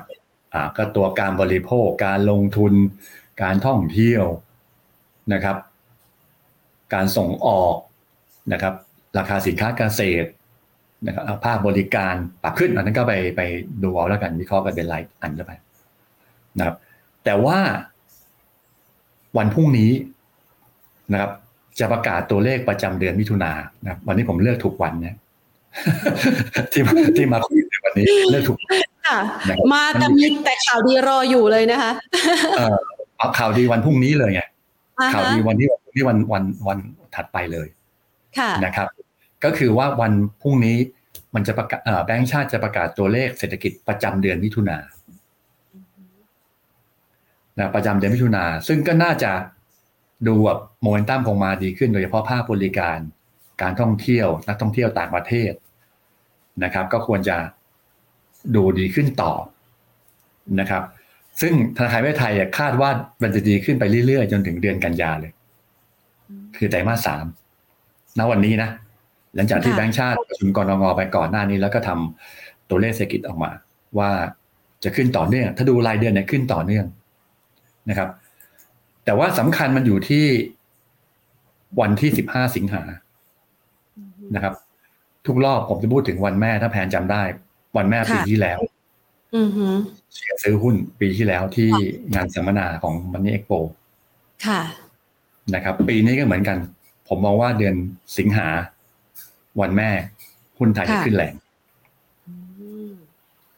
[0.53, 2.73] อ่าก็ตัวการบริโภคการลงทุน
[3.43, 4.25] การท่องเที่ยว
[5.33, 5.57] นะครับ
[6.93, 7.75] การส่งออก
[8.53, 8.73] นะครับ
[9.17, 10.29] ราคาสินค้าเกษตร
[11.07, 13.41] นะครับภาคบริการปรับขึ้นอันนั้นก็ไปไป
[13.83, 15.53] ดูเอาแล้วกันวิเคราะห์กันเป็นรายอันแล้วไป
[16.57, 16.75] นะครับ
[17.23, 17.59] แต่ว่า
[19.37, 19.91] วันพรุ่งนี้
[21.11, 21.31] นะครับ
[21.79, 23.51] จะประกาศตัวเลขประจำเดือนมิถุนา
[23.83, 25.15] นะครับ วันนี้ผมเลือกถูกวันเนี่ย
[26.71, 26.81] ที่
[27.17, 28.57] ที่มาคุยในวันนี้เลือกถูก
[29.07, 29.19] ค่ะ
[29.73, 31.91] มาแต่มีแต่ข่าวดีรออยู่เลยนะคะ
[32.57, 32.75] เออ
[33.17, 34.41] เอาข่าวดีวันพรุ่งนี้เลยไง
[35.13, 36.77] ข่าวดีวันที่วันที่วันวันวัน
[37.15, 37.67] ถัดไปเลย
[38.39, 38.87] ค่ะนะครับ
[39.43, 40.77] ก็คือว่าวันพรุ่งนี้
[41.35, 44.77] มันจะประกาศแบงก์ชาติจะประกาศตัวเลขเศรษฐกิจประจำเดือนมิถุนา
[47.59, 49.31] นะประจำเดือนมิถุนาซึ่งก็น่าจะ
[50.27, 52.97] ดูแบบโมเมนตัมคงมาดีขึ้นโดยเฉพาะภาคบริการ
[53.61, 55.51] การท่องเที่ยว นักท่องเที่ยวต่างประเทศ
[56.63, 57.37] นะครับ ก็ควรจะ
[58.55, 59.33] ดูดีขึ้นต่อ
[60.59, 60.83] นะครับ
[61.41, 62.89] ซึ่งธนาคารประเทศไทยคาดว่า
[63.21, 65.31] มันจะดีขึ้นไปเรื่อยๆ จนถึงเดือนกันยาเลย
[66.57, 67.25] คือไตรมาสสาม
[68.17, 68.69] ณวันนี้นะ
[69.35, 73.51] หลังจากที่แบงก์ชาติประชุมกรงงไปก่อนหน้านี้ แล้วก็ทำตัวเลขเศรษฐกิจออกมา
[73.97, 74.09] ว่า
[74.83, 76.85] จะขึ้นต่อเนื่อง ถ้าดูรายเดือนเนี่ยขึ้นต่อเนื่อง
[77.89, 78.09] นะครับ
[79.05, 80.25] แต่ว่าสำคัญมันอยู่ที่
[81.79, 82.83] วันที่สิบห้าสิงหา
[84.35, 84.53] นะครับ
[85.27, 87.23] ทุกรอบผมจะพูดถึงวันแม่ถ้าแพนจำได้
[87.77, 88.59] วันแม่ปีที่แล้ว
[90.13, 91.69] เชียร์ซื้อหุ้นปีที่แล้วที่
[92.15, 93.51] งานสัมมนาของมันนี่เอ็กโป
[94.45, 94.61] ค่ะ
[95.55, 96.57] นะครับ ปีนี้ก็เหมือนกัน
[97.07, 97.75] ผมมองว่าเดือน
[98.17, 98.47] สิงหา
[99.59, 99.89] วันแม่
[100.59, 101.33] หุ้นไทยจะขึ้นแรง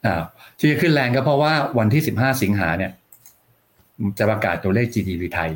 [0.06, 0.24] อ่า
[0.60, 2.92] ที่จะขึ้นแรงก็เพราะว่าวันที่สิบห้าสิงหาเนี่ย
[4.18, 5.50] จะประกาศตัวเลข GDP ไทย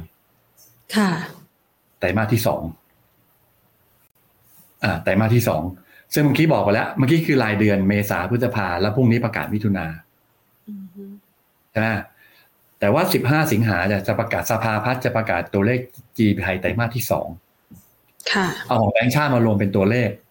[0.96, 1.10] ค่ะ
[2.00, 2.62] ไตรมาสที่สอง
[4.84, 5.64] อ่าไตรมาสที่สอง
[6.14, 9.88] ซึ่งเมื่อกี้บอกไปแล้ว เมื่อกี้คือรายเดือนเมษาพฤษภาแล้วพรุ่งนี้ประกาศมิถุนา
[11.72, 11.88] ใช่ไหม
[12.80, 15.80] แต่ว่าสิบห้าสิงหาจะประกาศสภาพัฒน์จะประกาศตัวเลข
[16.18, 17.28] GDP ไทยไตรมาสที่สอง
[18.34, 20.27] ค่ะเอาของแบงค์ชาติมารวมเป็นตัวเลขอือฮึ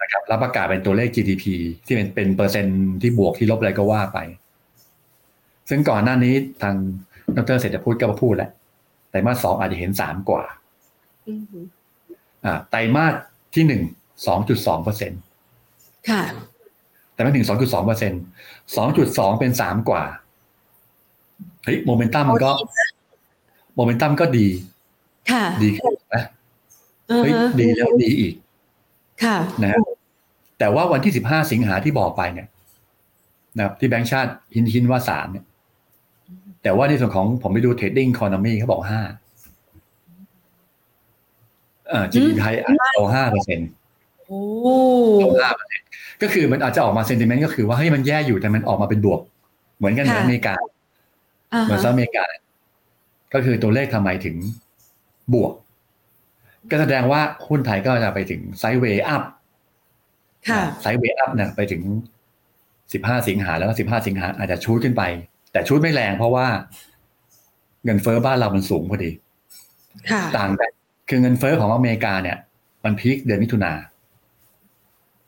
[0.00, 1.44] นะครับแล้วประกาศเป็นตัวเลข GDP
[1.86, 4.18] ที่เป็นเป็นเปอร์เซ็นต์ที่บวกที่ลบอะไรก็ว่าไป
[5.68, 6.74] ซึ่งก่อนหน้านี้ทาง
[7.36, 8.50] ดรเศรษฐพูดก็มาพูดแล้ว
[9.10, 10.42] ไตรมาสสองอาจจะเห็นสามกว่า
[11.28, 11.58] อือฮึ
[12.44, 13.14] อ่าไตรมาส
[13.54, 13.82] ที่หนึ่ง
[14.26, 15.12] สองจุดสองเปอร์เซ็น
[16.08, 16.22] ค่ะ
[17.14, 18.12] แต่ไม่ถึงสองจุดสองเปอร์เซ็น
[18.76, 20.02] สองจุดสองเป็นสามกว่า
[21.64, 22.52] เฮ้ยโมเมนตัมมันก็
[23.74, 24.46] โมเมนตัมก็ดี
[25.30, 26.22] ค่ะ ดีขึ้นนะ
[27.10, 28.34] อือเฮ้ยฮะดีแล้วดีอีก
[29.24, 29.80] ค่ะนะฮะ
[30.58, 32.48] แต่ว่าวันที่สิบห้าสิงหาที่บอกไปเนี่ย
[33.56, 35.44] นะครับที่แบงก์ชาติหินหินว่าสามเนี่ย
[36.62, 39.00] แต่ว่าในส่วนของผมไปดู Trading Economics เขาบอกห้า
[41.88, 43.68] เอ่อ GDP ไทยอาจจะโตห้าเปอร์เซ็นต์
[44.26, 44.40] โอ้
[45.20, 45.86] โตห้าเปอร์เซ็นต์
[46.22, 49.20] ก็คือมันอาจจะออกมา sentiment ก็คือว่าเฮ้ยมันแย่อยู่แต่มันออกมาเป็นบวก
[49.78, 50.54] เหมือนกันเหมือนอเมริกา
[51.52, 52.24] อ่าเหมือนฮะสหรัฐอเมริกา
[53.34, 54.36] ก็คือตัวเลขทำไมถึง
[55.34, 55.52] บวก
[56.70, 59.22] ก็แสดงว่าหุ้นไทยก็จะไปถึง sideway up
[60.48, 61.82] ค่ะ sideway up เนี่ยไปถึง
[62.92, 65.02] สิบห้าสิงหาแล้วก็สิบห้าสิงหาอาจจะ shoot ขึ้นไป
[65.52, 66.46] แต่ shoot ไม่แรงเพราะว่า
[67.84, 69.10] เงินเฟ้อบ้านเรามันสูงพอดี
[70.10, 70.70] ค่ะต่างกัน
[71.08, 72.36] คือเงินเฟ้อของอเมริกาเนี่ย
[72.84, 73.72] มัน peak เดือนมิถุนา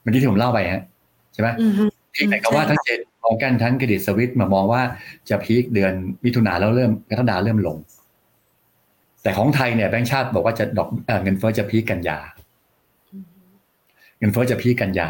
[0.01, 0.83] เมื่อกี้ที่ผมเล่าไปฮะ
[1.33, 4.83] ใช่ไหมอือฮึพีคแต่ก็ว่าทั้งเจนมองกันทั้งเครดิตสวิตมามองว่า
[5.29, 5.93] จะพีคเดือน
[6.25, 7.77] มิถุนาแล้วเริ่มกรกฎาเริ่มลง
[9.25, 12.19] แต่ของไทยเนี่ยแบงก์ชาติบอกว่าจะดอกเอ่อเงินเฟ้อจะพีคกันยา
[14.19, 15.09] เงินเฟ้อจะพีคกันยา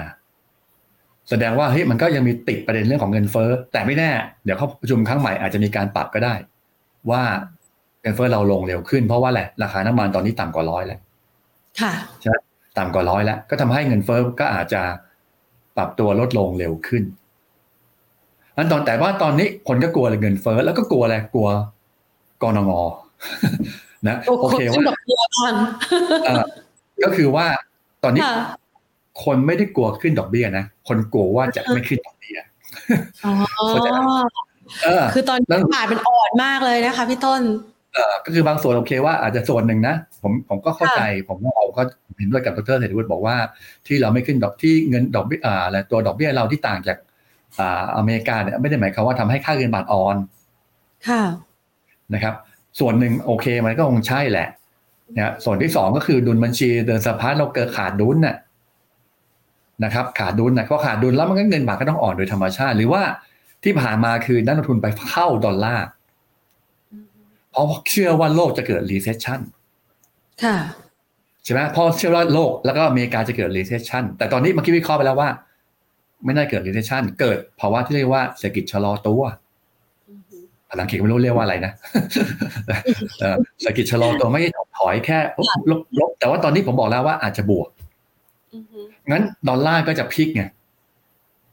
[1.30, 4.10] แสดงว่าเฮ้ยมันก็ยังมีติดประเด็นเรื่องของเงินเฟ้อแต่ไม่แน่
[4.44, 6.34] เดี๋ยวเขาประชุมครั้งใหม่อาจจะมีการปรับก็ได้
[7.10, 7.22] ว่า
[8.02, 11.00] เงินเฟ้อเราลงเร็วขึ้นเพราะว่าแหละราคาน้ำมันตอนนี้ต่ำกว่าร้อยแล้ว
[11.80, 11.92] ค่ะ
[12.78, 14.82] ต่ำกว่าร้อยแล้ว ก็ทำให้เงินเฟ้อก็อาจจะ
[15.76, 17.02] ปรับตัวลดลงเร็วขึ้น
[18.56, 21.48] อันตอนแต่ว่าตอนนี้คนก็กลัวเงินเฟ้อแล้วก็กลัวอะไรกลัว
[22.42, 22.72] กรงง
[24.08, 25.54] นะโอ้โอเคขึ้นว่าดอกเบี้ยก่อน
[26.26, 26.44] เอ่อ
[27.04, 27.46] ก็คือว่า
[28.04, 28.36] ตอนนี้ค่ะ
[29.24, 32.38] คนไม่ได้กลัวขึ้นดอกเบี้ยนะคนกลัวว่าจะไม่ขึ้นดอกเบี้ย
[33.24, 33.32] อ๋อ
[33.68, 33.98] เข้าใจไหม
[34.84, 37.42] เออคือตอนแล้วนี้ตลาดมันอ่อนมากเลยนะคะพี่ต้น
[37.94, 41.82] เออก็คือบางส่วนโอเคว่าอาจจะส่วนหนึ่งนะผมผมก็เข้าใจผมว่าเราก็
[42.16, 43.36] เห็นด้วยกับดรเศรษฐวุฒิบอกว่า
[43.86, 46.98] ที่เราไม่ขึ้นดอกที่เงินดอกเบี้ยอ่าอะไรตัวดอกเบี้ยเราที่ต่างจาก
[47.58, 50.16] อ่าอเมริกาเนี่ยไม่ได้หมายความว่าทำให้ค่าเงินบาทอ่อน
[51.08, 51.22] ค่ะ
[52.14, 52.34] นะครับ
[52.80, 54.48] ส่วนหนึ่งโอเคมันก็คงใช่แหละ
[55.16, 58.36] นะส่วนที่สองก็คือดุลบัญชีเดินสะพัดเราเกิดขาดดุลน่ะ
[59.84, 63.02] นะครับขาดดุลนะพอขาดดุลแล้วมันก็เงินบาทก็ต้องอ่อนโดยธรรมชาติ หรือว่า
[63.64, 65.86] ที่ผ่านมาคือนักลงทุนไปเข้าดอลลาร์
[67.52, 69.40] เพราะเชื่อว่าโลกจะเกิด recession
[70.42, 70.56] ค่ะ
[71.44, 75.28] ใช่ไหมเพราะเชื่อว่าโลกแล้วก็อเมริกาจะเกิด recession แต่ตอนนี้เมื่อกี้วิเคราะห์ไปแล้วว่า
[76.24, 79.22] ไม่น่าเกิด recession เกิดภาวะที่เรียกว่าเศรษฐกิจชะลอตัว
[80.74, 81.72] ภาษาอังกฤษไม่รู้เรียกว่าอะไรนะ
[83.18, 85.18] เอ่อเศรษฐกิจชะลอตัวไม่ได้ถอยแค่
[85.70, 87.68] ลบลบแต่ว่าตอนนี้ผมบอกแล้วว่าอาจจะบวก
[89.10, 90.42] งั้นดอลลาร์ก็จะพลิกไง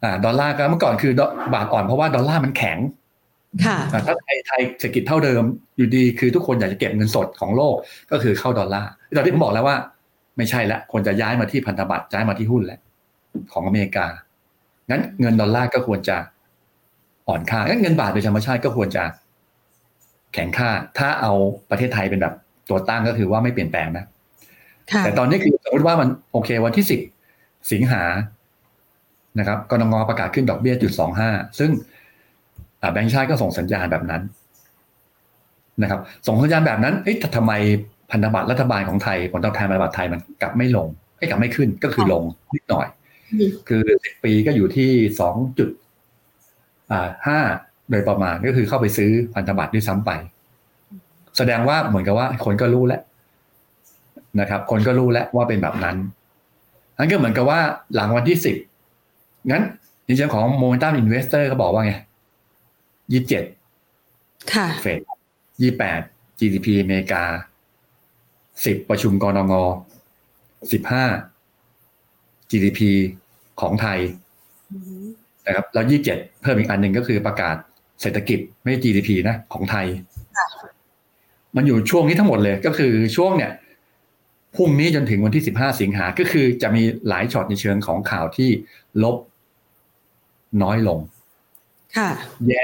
[0.03, 2.77] อ่า ดอลลาร์ก็เมื่อก่อนคือดอบาทอ่อนเพราะว่าดอลลาร์มันแข็ง
[3.65, 5.43] ค่ะอ่าถ้าไทยไทยเศรษฐกิจเท่าเดิม
[5.77, 7.75] อยู่ดีคือทุกคนอยากจะเก็บเงินสดของโลก
[8.11, 9.77] ก็คือเข้าดอลลาร์ตอนที่ผมบอกแล้วว่า
[10.37, 12.79] ไม่ใช่ละควรจะย้ายมาที่พันธบัตรย้ายมาที่หุ้นแหละ
[13.53, 14.07] ของอเมริกา
[14.89, 16.17] งั้นเงินดอลลาร์ก็ควรจะ
[17.31, 19.03] อ่อนค่างั้นเงินบาทโดยธรรมชาติก็ควรจะ
[20.33, 21.31] แข็งค่า ถ้าเอา
[21.69, 22.33] ประเทศไทยเป็นแบบ
[22.69, 24.05] ตัวตั้งก็คือว่าไม่เปลี่ยนแปลงนะ
[25.03, 26.99] แต่ตอนนี้คือสมมติว่ามันโอเควันที่สิบ
[27.71, 28.03] สิงหา
[29.39, 31.71] นะครับกรงงประกาศขึ้นดอกเบี้ยจุดสองห้าซึ่ง
[32.93, 34.21] แบงก์ชาติก็ส่งสัญญาณแบบนั้น
[35.81, 37.53] นะครับ ส่งสัญญาณแบบนั้นเอ๊ะทำไม
[38.11, 42.87] พันธบัตรรัฐบาลของไทยผลตอบแทนพันธบัตรไทยมันกลับไม่ลงไม่กลับไม่ขึ้นก็คือลงนิดหน่อย
[43.69, 44.89] คือสิบปีก็อยู่ที่
[45.19, 45.69] สองจุด
[47.27, 47.39] ห้า
[47.91, 50.11] โดยประมาณก็คือเข้าไปซื้อพันธบัตรด้วยซ้ำไป
[51.37, 53.01] แสดงว่าเหมือนกับว่าคนก็รู้แล้ว
[54.39, 55.95] นะครับ คนก็รู้แล้วว่าเป็นแบบนั้น
[56.97, 57.59] นั่นก็เหมือนกับว่า
[57.95, 58.55] หลังวันที่สิบ
[59.51, 59.63] งั้น
[60.05, 61.93] ในเชิงของ momentum investor เขาบอกว่าไง
[63.11, 63.43] ยี่สิบเจ็ด
[64.53, 64.99] ค่ะเฟด
[65.61, 66.01] ยี่แปด
[66.39, 67.23] GDP อเมริกา
[68.65, 69.53] สิบประชุมกนง.
[70.71, 71.05] สิบห้า
[72.49, 72.79] GDP
[73.61, 73.99] ของไทย
[75.47, 77.55] นะครับแล้วยี่เจ็ดเพิ่มอีกอันหนึ่งก็คือประกาศ
[78.01, 79.85] เศรษฐกิจไม่ GDP นะของไทย
[81.55, 83.51] มันอยู่ช่วงนี้ทั้งหมดเลยก็คือช่วงเนี่ย
[84.55, 88.49] พรุ่งนี้จนถึงวันที่สิบห้าสิงหาก็คือจะมีหลายช็อตในเชิงของข่าวที่
[89.03, 89.17] ลบ
[90.63, 90.99] น้อยลง
[91.97, 92.09] ค่ะ
[92.47, 92.63] แย่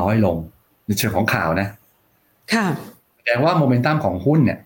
[0.00, 0.36] น้อยลง
[0.86, 1.68] ในเชิงของข่าวนะ
[2.54, 2.66] ค่ะ
[3.16, 4.58] แสดงว่าโมเมนตัมของหุ้นเนี่ย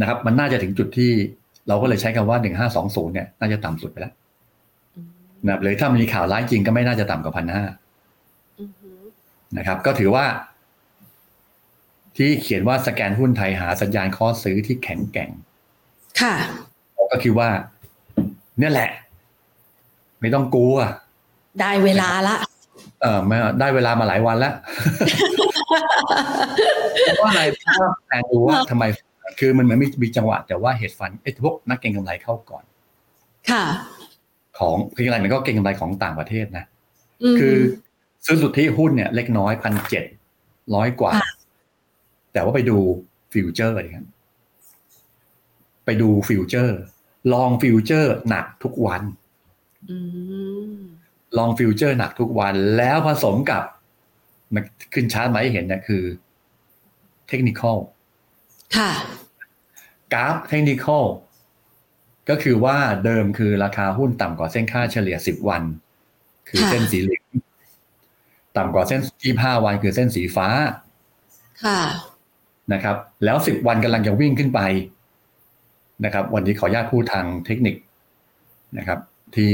[0.00, 1.10] นะครับ มันน่าจะถึงจุดที่
[1.68, 4.12] เราก็เลยใช้คำว่าหนึ่งห้าสองศูนย์เนี่ย น่าจะต่ำสุดไปแล้ว
[5.46, 7.64] นะเลยถ้ามีข่าวร้ายจริงก็ไม่น่าจะต่ำกว่าพันห้า
[9.58, 10.24] นะครับ ก็ถือว่า
[12.16, 15.30] ที่เขียนว่าสแกนหุ้นไทยหาสัญญาณข้อซื้อที่แข็งแกร่ง
[16.20, 16.34] ค่ะ
[17.12, 17.48] ก็คือว่า
[18.58, 18.90] เนี่ยแหละ
[20.20, 20.76] ไม่ต้องกลัว
[21.60, 22.36] ได้เวลาละ
[23.02, 24.54] เออไม่ได้เวลามาหลายวันแล้ว
[27.16, 28.84] เพราะอะไรเพราะว่าแอนดูว่าทำไม
[29.38, 32.64] คือมันเหมือนมีจังหวะ แต่ว่า hedge fund ไอ้พวกนักเก็งกำไรเข้าก่อน
[33.50, 33.64] ค่ะ
[34.58, 36.64] ของคืออะไรมันก็เก็งกำไรของต่างประเทศนะ
[37.40, 37.56] คือ
[38.26, 40.04] ซื้อสุทธิหุ้นเนี่ยเล็กน้อยพันเจ็ด
[40.74, 41.12] ร้อยกว่า
[42.32, 42.78] แต่ว่าไปดู
[43.32, 44.08] future อะไรกัน
[45.84, 46.78] ไปดู future
[47.32, 49.02] long future หนักทุกวัน
[51.38, 53.62] long future หนักทุกวัน แล้วผสมกับ
[54.54, 56.02] มันขึ้นชาร์ตมาให้เห็นเนี่ยคือ
[57.28, 57.78] เทคนิคอล
[58.76, 58.90] ค่ะ
[60.12, 61.04] กราฟเทคนิคอล
[62.28, 65.62] ก็คือว่าเดิมคือราคาหุ้นต่ำกว่าเส้นค่าเฉลี่ยสิบวัน
[66.48, 67.24] คือเส้นสีเหลือง
[68.56, 70.48] ต่ำกว่าเส้นที่ห้าวันคือเส้นสีฟ้า
[71.64, 71.80] ค่ะ
[72.72, 74.60] นะครับ แล้วสิบวันกำลังจะวิ่งขึ้นไป
[76.04, 77.76] นะครับ วันนี้ขออนุญาตพูดทางเทคนิค
[78.78, 78.98] นะครับ
[79.36, 79.50] ที่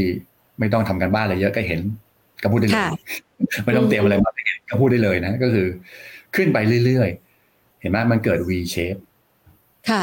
[0.59, 1.81] ไม่ต้องทำกันบ้านอะไรเยอะก็เห็น
[2.43, 2.83] ก็พูดได้เลย
[3.65, 4.31] ไม่ต้องเตรียมอะไรมา
[4.69, 5.67] ก็พูดได้เลยนะ ก็คือ
[6.37, 9.01] ขึ้นไปเรื่อยๆ เห็นไหมมันเกิด V shape
[9.91, 10.03] ค่ะ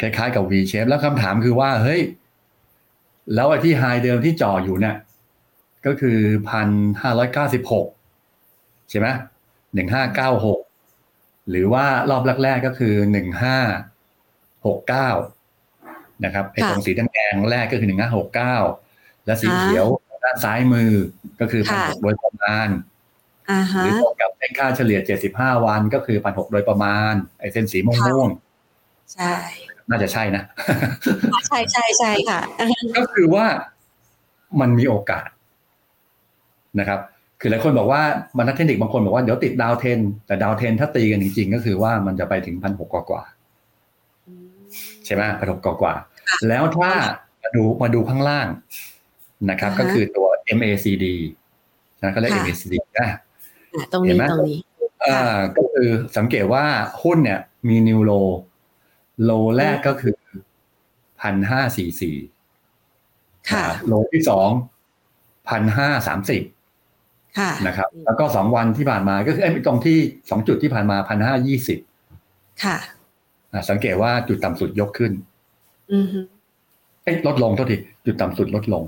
[0.00, 2.00] คล้ายๆกับ V shape แล้วคำถามคือว่า เฮ้ย
[3.34, 4.96] แล้วไอ้ที่ไฮเดิมที่จ่ออยู่เนี่ย
[5.86, 6.18] ก็คือ
[6.50, 6.68] พัน
[7.00, 7.86] ห้าร้อยเก้าสิบหก
[8.90, 9.06] ใช่ไหม
[9.74, 10.60] หนึ่งห้าเก้าหก
[11.50, 13.58] หรือว่ารอบแรกๆก็คือหนึ่งห้า
[14.66, 15.10] หกเก้า
[16.24, 18.56] นะครับไอ้ตรงสีแดงๆแรกก็คือหนึ่งห้าหกเก้า
[19.26, 19.86] และสีเขียว
[20.24, 20.92] ด้านซ้ายมือ
[21.40, 22.68] ก็คือพันหกโดยประมาณ
[23.84, 28.28] หรือตรงกับเส้นค่าเฉลี่ยเจ็ดสิบห้าวันก็คือพันหกโดยประมาณ ไอ้เส้นสีม่วง
[29.14, 29.34] ใช่
[29.90, 30.42] น่าจะใช่นะ
[31.48, 32.40] ใช่ใช่ใช่ค่ะ
[32.98, 33.46] ก็คือว่า
[34.60, 35.28] มันมีโอกาส
[36.78, 37.00] นะครับ
[37.40, 38.02] คือหลายคนบอกว่า
[38.36, 43.22] มันนักเทคนิคบางคนบอกว่าเดี๋ยวติดดาวเทน แต่ดาวเทนถ้าตีกันจริง ๆ ก็คือว่ามันจะไปถึงพันหกกว่า
[45.04, 45.94] ใช่ไหมพันหกกว่า
[46.48, 46.90] แล้วถ้า
[47.42, 48.46] มาดูมาดูข้างล่าง
[49.50, 50.26] นะครับ ก็คือตัว
[50.58, 51.06] MACD
[52.02, 53.08] นะก็เรียก MACD นะ
[53.92, 54.58] ตรงนี้ตรงนี้
[55.04, 56.64] อ่าก็คือสังเกตว่า
[57.02, 58.12] หุ้นเนี่ยมีนิวโล
[59.24, 60.16] โลแรกก็คือ
[61.20, 62.16] พันห้าสี่สี่
[63.86, 64.48] โลที่สอง
[65.48, 66.42] พันห้าสามสิบ
[67.66, 69.98] นะครับ แล้วก็สองวันที่ผ่านมาก็คือไอ้ตรงที่
[70.30, 71.78] สองจุดที่ผ่านมาพันห้ายี่สิบ
[72.64, 72.78] ค่ะ
[73.70, 75.12] สังเกตว่าจุดต่ำสุดยกขึ้น
[75.92, 75.98] อื
[77.04, 78.84] เอ้ลดลงเท่าทีจุดต่ำสุดลดลง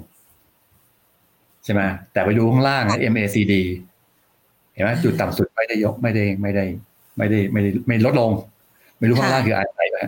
[1.65, 3.55] ใช่ไหมแต่ไปดูข้างล่าง MACD
[4.73, 6.65] เห็นไหมจุดต่ำสุดไม่ได้ยกไม่ได้ไม่ได้
[7.17, 8.31] ไม่ได้ไม่ได้ไม่ลดลง
[8.99, 9.99] ไม่รู้ข้างล่างคืออะไรไหม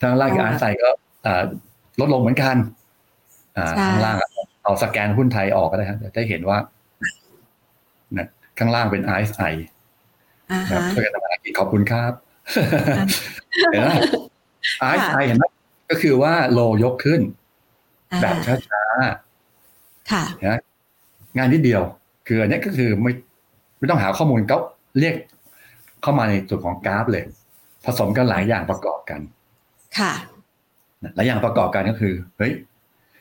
[0.00, 0.88] ทางล่างคืออาร์ไซก็
[2.00, 2.56] ลดลงเหมือนกัน
[3.88, 4.16] ข้างล่าง
[4.64, 6.58] เอาสแกนหุ้นไทยออกก็ได้ครับจะเห็นว่า
[8.58, 9.42] ข้างล่างเป็นไอซ์ไอ
[10.70, 12.12] ครับช่วยกันทำงานกินขอบคุณครับ
[13.72, 13.88] เห็นไหม
[14.80, 15.44] ไอซ์ไอเห็นไหม
[15.90, 17.20] ก็คือว่าโลยกขึ้น
[18.22, 18.36] แบบ
[18.68, 20.60] ช้าๆค่ะนะ
[21.36, 21.82] งานนิดเดียว
[22.26, 23.12] คืออันนี้ก็คือไม่
[23.78, 24.56] ไม่ต้องหาข้อมูลก็
[24.98, 25.14] เรียก
[26.02, 27.24] เข้ามาในส่วนของกราฟเลย
[27.88, 29.20] ผสมกันหลายอย่างประกอบกัน
[29.98, 30.12] ค่ะ
[31.14, 32.52] หลายอย่างประกอบกันก็คือ เฮ้ย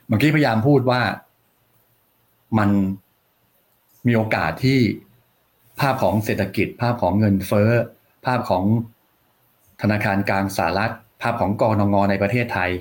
[0.08, 1.02] เมื่อกี้พยายามพูดว่า
[2.58, 2.70] มัน
[4.08, 4.80] มีโอกาสที่
[5.80, 7.70] ภาพของเศรษฐกิจ ภาพของเงินเฟ้อ
[8.26, 8.64] ภาพของ
[9.82, 12.72] ธนาคารกลางสหรัฐ ภาพของกอนงในประเทศไทย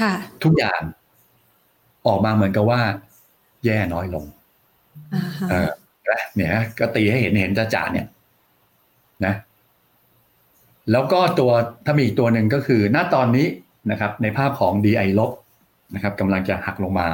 [0.00, 0.12] ค่ะ
[0.44, 0.80] ทุกอย่าง
[2.06, 2.80] ออกมาเหมือนกับว่า
[3.64, 4.24] แย่น้อยลง
[5.14, 5.70] อ่าฮะเออ
[6.34, 8.06] เนี่ย ก็ตีให้เห็นเห็นจะจ่าเนี่ย
[9.24, 9.34] นะ
[10.90, 11.50] แล้วก็ตัว
[11.84, 13.46] ถ้ามีอีกตัวหนึ่งก็คือณตอนนี้
[13.90, 15.30] นะครับในภาพของ DI ลบ
[15.94, 17.06] นะครับกำลังจะหักลงมา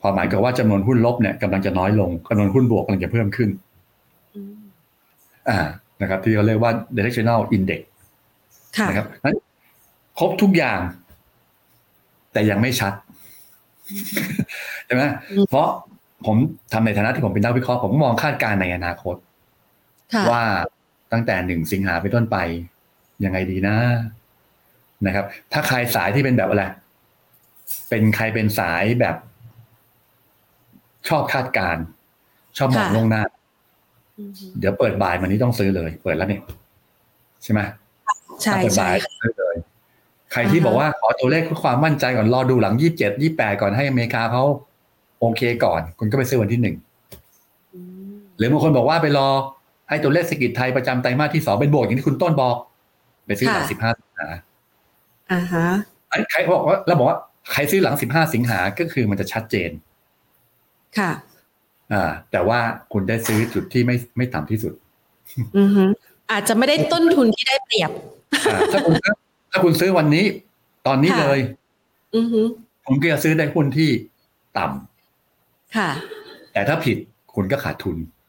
[0.00, 3.50] ความหมายก็ว่าจำนวนหุ้นลบเนี่ยกำลังจะน้อยลงจำนวนหุ้นบวกกำลังจะเพิ่มขึ้น
[4.34, 4.54] อืม
[5.48, 5.58] อ่า
[6.02, 7.80] นะครับ ที่เขาเรียกว่า directional index
[8.76, 9.36] ค่ะนะครับนั้น
[10.18, 10.78] ครบทุกอย่าง
[12.32, 12.92] แต่ยังไม่ชัด
[14.86, 15.68] ใช่ไหมอืมเพราะ
[16.26, 16.36] ผม
[16.72, 19.16] ทำในฐานะที่ผมเป็นนักวิเคราะห์ผมมองคาดการณ์ในอนาคต
[20.14, 20.42] ค่ะว่า
[21.12, 22.36] ตั้งแต่หนึ่งสิงหาไปนต้นไป
[23.24, 23.76] ยังไงดีนะ
[25.06, 26.64] นะครับ ถ้าใครสายที่เป็นแบบอะไร
[27.88, 29.16] เป็นใครเป็นสายแบบ
[31.08, 31.84] ชอบคาดการณ์
[32.58, 33.22] ชอบมองค่ะล่วงหน้า
[34.18, 36.42] อืมเดี๋ยวเปิดบ่ายมันนี้ต้องซื้อเลย เปิดแล้วเนี่ย
[37.42, 37.60] ใช่ไหม
[38.42, 39.56] ใช่ถ้าเปิดใช่บ่ายซื้อเลย
[40.32, 44.44] ใครที่บอกว่าขอตัวเลขเพื่อความมั่นใจก่อนรอดูหลังยี่สิบเจ็ดยี่แปดก่อนให้อเมริกาเขา
[45.20, 46.76] โอเคก่อน คุณก็ไปซื้อวันที่หนึ่ง
[47.74, 47.80] อื
[48.10, 49.28] มหรือบางคนบอกว่าไปรอ
[49.90, 52.56] ให้ตัวเลขเศรษฐกิจไทยประจำไตรมาสที่สองเป็นบวกอย่างที่คุณต้นบอก
[53.26, 54.28] ไปซื้อหลังสิบห้าสิงหา
[55.32, 55.66] อ่าฮะ
[56.08, 57.18] ไอ้ใครบอกว่าแล้วบอกว่า
[57.52, 59.70] ใครซื้อหลังสิบห้าสิงหาก็คือมันจะชัดเจน
[60.98, 61.10] ค่ะ
[61.92, 62.60] อ่า แต่ว่า
[62.92, 64.72] คุณได้ซื้อจุดที่ไม่ไม่ต่ำที่สุด
[65.58, 65.84] อือฮึ
[66.30, 67.90] อาจจะไม่ได้ต้นทุนที่ได้เปรียบ
[68.46, 69.12] อ่าถ้าคุณซื้อ
[69.50, 70.24] ถ้าคุณซื้อวันนี้
[70.86, 71.40] ตอนนี้ค่ะเลย
[72.16, 72.42] อือฮึ
[72.86, 73.90] ผมก็จะซื้อได้หุ้นที่
[74.58, 75.90] ต่ำค่ะ
[76.52, 76.96] แต่ถ้าผิด
[77.34, 78.19] คุณก็ขาดทุนอ่าอ่า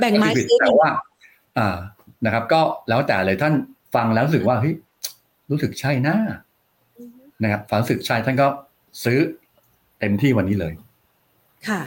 [0.00, 0.90] แบ่งไม้ก็คือผิดซื้อแต่ว่า
[1.58, 1.76] อ่า
[2.24, 3.54] นะครับ ก็แล้วแต่เลยท่าน
[3.94, 4.74] ฟังแล้วรู้สึกว่าเฮ้ย
[5.50, 6.16] รู้สึกใช่นะ
[6.98, 8.46] อือฮึนะครับฝันรู้สึกใช่ท่านก็
[9.04, 9.18] ซื้อ
[10.00, 10.72] เต็มที่วันนี้เลย
[11.68, 11.80] ค่ะ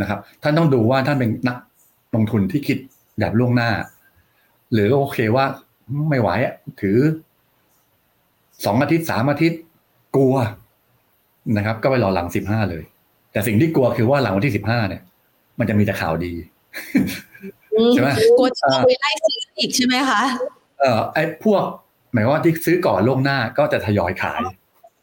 [0.00, 1.56] นะครับ ท่านต้องดูว่าท่านเป็นนัก
[2.14, 2.78] ลงทุนที่คิด
[3.18, 3.70] แบบล่วงหน้า
[4.72, 5.44] หรือโอเคว่า
[6.08, 6.98] ไม่ไหวอะถือ
[8.64, 9.60] สองอาทิตย์สามอาทิตย์
[10.16, 10.34] กลัว
[11.56, 12.82] นะครับ ก็ไปรอหลังสิบห้าเลย
[13.32, 15.02] แต่สิ่งที่กลัวคือว่าหลังวันที่สิบห้าเนี่ย
[15.60, 16.32] มันจะมีแต่ข่าวดี
[17.74, 18.08] อืมใช่ไหม
[18.38, 20.22] กลัวจะเอาไปไล่ซื้ออีกใช่ไหมคะ
[20.80, 21.64] เอ่อไอ้พวก
[22.12, 24.42] หมายความว่าที่ซื้อก่อนล่วงหน้าก็จะทยอยขาย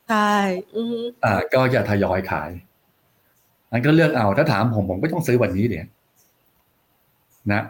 [0.10, 0.34] ใช่
[0.76, 2.50] อือฮึอ่า ก็จะทยอยขาย
[3.72, 5.88] อันก็เลือกเอาถ้าถามผมผมก็ต้องซื้อวันนี้เดี๋ยว
[7.52, 7.62] นะ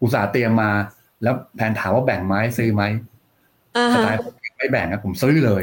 [0.00, 0.70] อุตส่าห์เตรียมมา
[1.22, 2.82] แล้วแผนถามว่าแบ่งไหมซื้อไหม
[3.76, 5.62] อ่าสฮะไตล์ผมไม่แบ่งนะผมซื้อเลย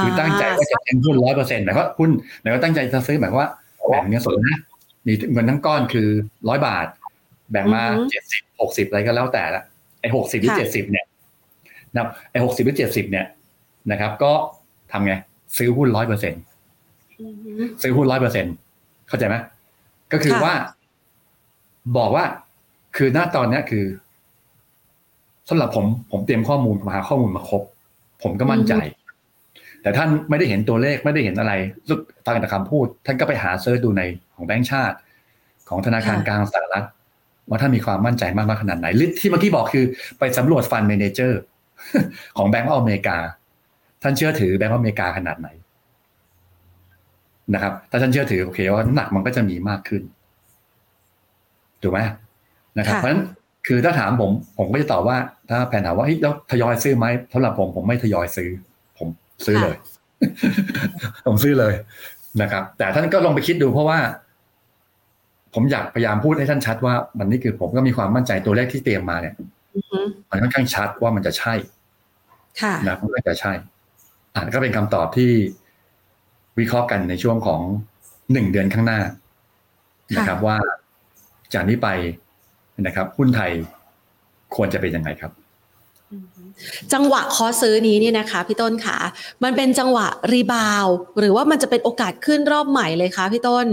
[0.00, 3.50] คือตั้งใจว่าจะเป็นหุ้นร้อยเปอร์เซ็นต์หมายความว่าหุ้นหมายความว่าตั้งใจจะซื้อหมายความว่า
[3.90, 4.58] แบ่งเงินสดนะ
[5.06, 6.08] มีเงินทั้งก้อนคือ
[6.48, 6.86] ร้อยบาท
[7.50, 9.62] แบ่งมาเจ็ดสิบหกสิบอะไรก็แล้วแต่ละ
[10.00, 11.06] ไอ้หกสิบหรือเจ็ดสิบเนี่ย
[11.94, 13.26] นะครับไอ้หกสิบหรือเจ็ดสิบเนี่ย
[13.90, 14.32] นะครับ ก็
[14.92, 15.14] ทำไง
[15.58, 16.42] ซื้อหุ้นร้อยเปอร์เซ็นต์
[17.20, 18.46] อือฮึซื้อหุ้นร้อยเปอร์เซ็น
[19.08, 19.36] เข้าใจไหม
[20.12, 20.54] ก็คือค่ะว่า
[21.98, 22.24] บอกว่า
[22.96, 23.84] คือหน้าตอนเนี้ยคือ
[25.48, 27.62] สำหรับผมผมเตรียมข้อมูลมาหาข้อมูลมาครบ
[28.22, 28.74] ผมก็มั่นใจ
[29.82, 31.52] แต่ท่านไม่ได้เห็นตัวเลขไม่ได้เห็นอะไร
[32.26, 34.02] ฟังแต่คำพูด ท่านก็ไปหา search ดูใน
[34.36, 34.96] ของแบงก์ชาติ
[35.68, 36.86] ของธนาคารค่ะกลางสหรัฐ
[37.48, 39.84] ว่าท่านมีความมั่นใจมากน้อยขนาดไหนหรือที่เมื่อกี้บอกคือ
[40.18, 41.40] ไปสำรวจ fund manager
[42.38, 43.18] ของแบงก์อเมริกา
[44.02, 45.48] ท่านเชื่อถือแบงก์อเมริกาขนาดไหน
[47.54, 50.02] นะครับ ถ้าท่านเชื่อถือโอเคว่าน้ำหนักมันก็จะมีมากขึ้น
[51.82, 52.00] ถูกไหม
[52.78, 53.22] นะครับค่ะเพราะฉะนั้น
[53.66, 55.16] คือถ้าถามผมผมก็จะตอบว่า
[55.50, 58.50] ถ้าแผนถามว่าเฮ้ยแล้วทยอยซื้อไหมสำหรับผมผมไม่ทยอยซื้อ
[58.98, 59.08] ผม
[59.46, 59.76] ซื้อเลย
[61.26, 61.74] ผมซื้อเลย
[62.42, 63.98] นะครับ แต่ท่านก็ลองไปคิดดูเพราะว่า
[65.58, 69.34] ผมอยากพยายามพูดให้ท่านชัดว่ามันนี่คือผมก็มีความมั่นใจตัวเลขที่เตรียมมาเนี่ย
[69.74, 69.98] อือฮึ
[70.30, 71.54] มันค่อนข้างชัดว่ามันจะใช่
[72.60, 73.52] ค่ะนะมันก็จะใช่
[74.34, 75.30] อ่าก็เป็นคำตอบที่
[76.58, 77.60] วิเคราะห์กันในช่วงของ
[78.32, 80.56] หนึ่งเดือนข้างหน้าค่ะนะครับว่า
[81.54, 81.88] จากนี้ไป
[82.86, 83.50] นะครับหุ้นไทย
[84.56, 85.45] ควรจะเป็นยังไงครับอือฮึ
[86.92, 88.98] จังหวะ call ซื้อนี้เนี่ยนะคะพี่ต้นค่ะ
[89.44, 93.66] มันเป็นจังหวะ rebound หรือว่ามันจะเป็นโอกาสขึ้นรอบใหม่เลยคะพี่ต้น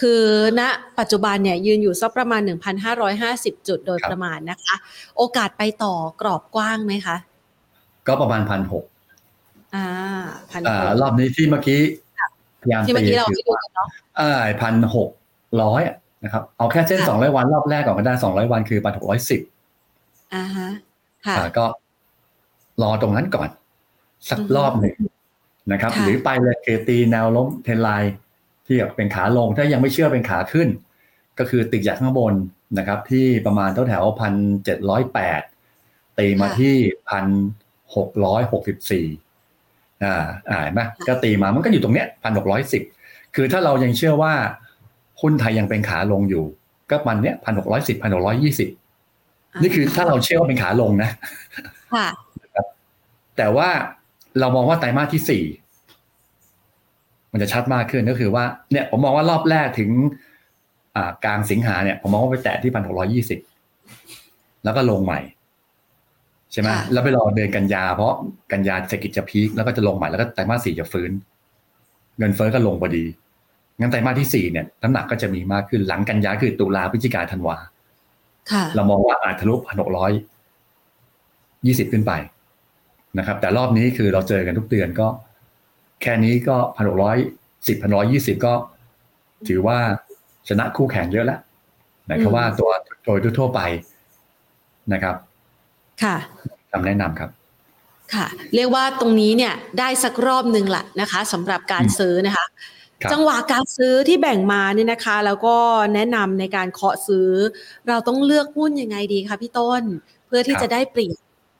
[0.00, 0.20] คือ
[0.60, 0.62] ณ
[0.98, 2.40] ปัจจุบันเนี่ยยืนอยู่สักประมาณ
[3.04, 4.74] 1,550 จุดโดยครับประมาณนะคะ
[5.16, 7.16] โอกาสไปต่อกรอบกว้างไหมคะ
[8.06, 8.84] ก็ประมาณพันหก
[9.74, 9.86] อ่า
[10.50, 11.80] พันอ่ารอบนี้ที่เมื่อกี้
[12.62, 13.88] พยายามที่เมื่อกี้เราตีไปดูกันเนาะ
[14.20, 15.08] อ่าพันหก
[15.62, 15.82] ร้อย
[16.24, 19.40] นะครับ เอาแค่เส้นค่ะสองร้อยวันรอบแรกก่อนก็ได้สองร้อยวันคือพันหกร้อยสิบ
[20.34, 20.68] อ่าฮะ
[21.26, 21.64] ค่ะอ่าก็
[22.82, 23.48] รอตรงนั้นก่อน
[24.28, 24.96] สักอือฮึรอบหนึ่ง
[25.72, 28.14] นะครับค่ะหรือไปเลยคือตีแนวล้มเทรนไลน์
[28.66, 30.68] ที่เป็นขาลงถ้ายังไม่เชื่อเป็นขาขึ้น
[31.38, 32.34] ก็คือติดจากข้างบน
[32.78, 35.42] นะครับ ที่ประมาณแถวพันเจ็ดร้อยแปด
[36.18, 36.74] ตีมาที่
[37.08, 37.26] พัน
[37.96, 39.06] หกร้อยหกสิบสี่
[40.04, 42.82] อ่าอ่าเห็นไหมก็ตีมามันก็อยู่ตรงเนี้ยพันหกร้อยสิบ
[43.34, 44.34] คือถ้าเรายังเชื่อว่า
[45.20, 46.44] หุ้นไทยยังเป็นขาลงอยู่
[46.90, 48.68] ก็มันเนี้ยพันหกร้อยสิบพันหกร้อยยี่สิบ
[49.62, 51.10] นี่คือถ้าเราเชื่อว่าเป็นขาลงนะ
[51.94, 52.08] ค่ะ
[53.36, 53.68] แต่ว่า
[54.40, 55.44] เรามองว่าไตรมาสที่สี่
[57.32, 59.90] มันจะชัดมากขึ้นก็คือว่าเนี่ยผมมองว่ารอบแรกถึง
[60.96, 63.38] อ่ากลางสิงหาเนี่ยผมมองว่าไปแตะที่พันหกร้อยี่สิบ
[64.64, 65.20] แล้วก็ลงใหม่
[66.52, 68.12] ใช่ไหมค่ะแล้วไปรอเดือนกันยา เพราะ
[68.52, 71.10] กันยาเศรษฐกิจจะพีคแล้วก็จะลงใหม่แล้วก็ไตรมาสสี่จะฟื้น
[72.18, 73.04] เงินเฟ้อก็ลงพอดี
[73.78, 77.56] งั้นไตรมาสที่สี่เนี่ยน้ำหนักก็จะมีมากขึ้นหลังกันยาคือตุลาพฤศจิกาธันวา
[78.50, 80.12] ค่ะเรามองว่าอาจทะลุพันหกร้อย
[81.66, 82.12] ยี่สิบขึ้นไป
[83.18, 85.08] นะครับ แต่รอบนี้คือเราเจอกันทุกเดือนก็
[86.02, 87.16] แค่นี้ก็พันหกร้อย
[87.68, 88.54] สิบพันร้อยยี่สิบก็
[89.48, 89.78] ถือว่า
[90.48, 91.40] ชนะคู่แข่งเยอะแล้ว
[92.10, 92.70] นะครับอืมว่าตัว
[93.04, 93.60] โดยทั่วๆไป
[94.92, 95.16] นะครับ
[96.02, 96.16] ค่ะ
[96.72, 97.30] คำแนะนำครับ
[98.14, 102.46] ค่ะ เรียกว่าตรงนี้เนี่ยได้สักรอบหนึ่งแหละนะคะสำหรับการอืมซื้อนะคะ
[103.02, 105.56] ครับจังหวะการซื้อที่แบ่งมาเนี่ยนะคะ แล้วก็
[105.94, 107.30] แนะนำในการเคาะซื้อ
[107.88, 109.82] เราต้องเลือกหุ้นยังไงดีคะพี่ต้น
[110.26, 111.16] เพื่อที่จะได้เปรียบ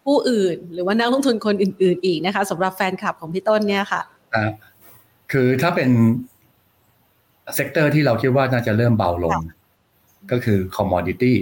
[0.07, 4.01] ผู้อื่น หรือว่านักลงทุนคนอื่น ๆ อีกนะคะสำหรับแฟนคลับของพี่ต้นเนี่ยค่ะ
[4.35, 4.51] อ่า
[5.33, 5.91] คือถ้าเป็น
[7.55, 9.39] sector ที่เราคิดว่าน่าจะเริ่มเบาลง
[10.31, 11.37] ก็คือ commodity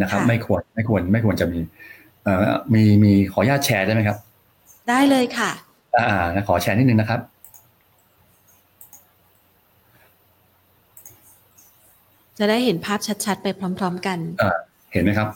[0.00, 1.60] นะครับค่ะไม่ควรไม่ควรไม่ควรจะมี
[2.22, 4.18] เอ่อมีมีขออนุญาตแชร์ได้ไหมครับ
[4.88, 5.50] ได้เลยค่ะ
[5.96, 7.20] อ่านะขอแชร์นิดนึงนะครับ
[12.38, 13.48] จะได้เห็นภาพชัดๆ ไป
[13.78, 14.18] พร้อม ๆ กัน
[14.92, 15.28] เห็นไหมครับ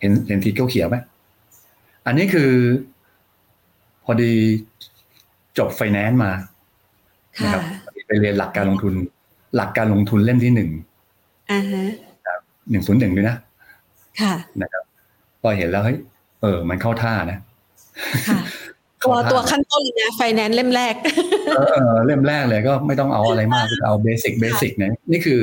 [0.00, 0.96] เห็นเห็นทีเขียวๆไหม
[2.06, 2.50] อันนี้คือ
[4.04, 4.32] พอดี
[5.58, 6.32] จบไฟแนนซ์มา
[7.42, 7.62] นะค่ะครับ
[8.06, 8.94] ไปเรียนหลักการลงทุน
[9.56, 10.70] หลักการลงทุนเล่มที่หนึ่ง
[11.52, 11.84] อ่าฮะ
[12.70, 13.36] หนึ่งศูนย์หนึ่งด้วยนะ
[14.20, 14.84] ค่ะนะครับ
[15.42, 15.98] พอเห็นแล้วเฮ้ย
[16.42, 17.38] เออ มันเข้าท่านะ
[18.28, 18.38] ค่ะ
[19.04, 20.94] ตัวเข้าท่าตัวขั้นต้นเลยนะไฟแนนซ์เล่มแรก
[21.56, 25.40] เออเออเล่มแรกเลยก็ไม่ต้องเอาอะไรมากคือเอา basic basic เนี่ยนี่คือ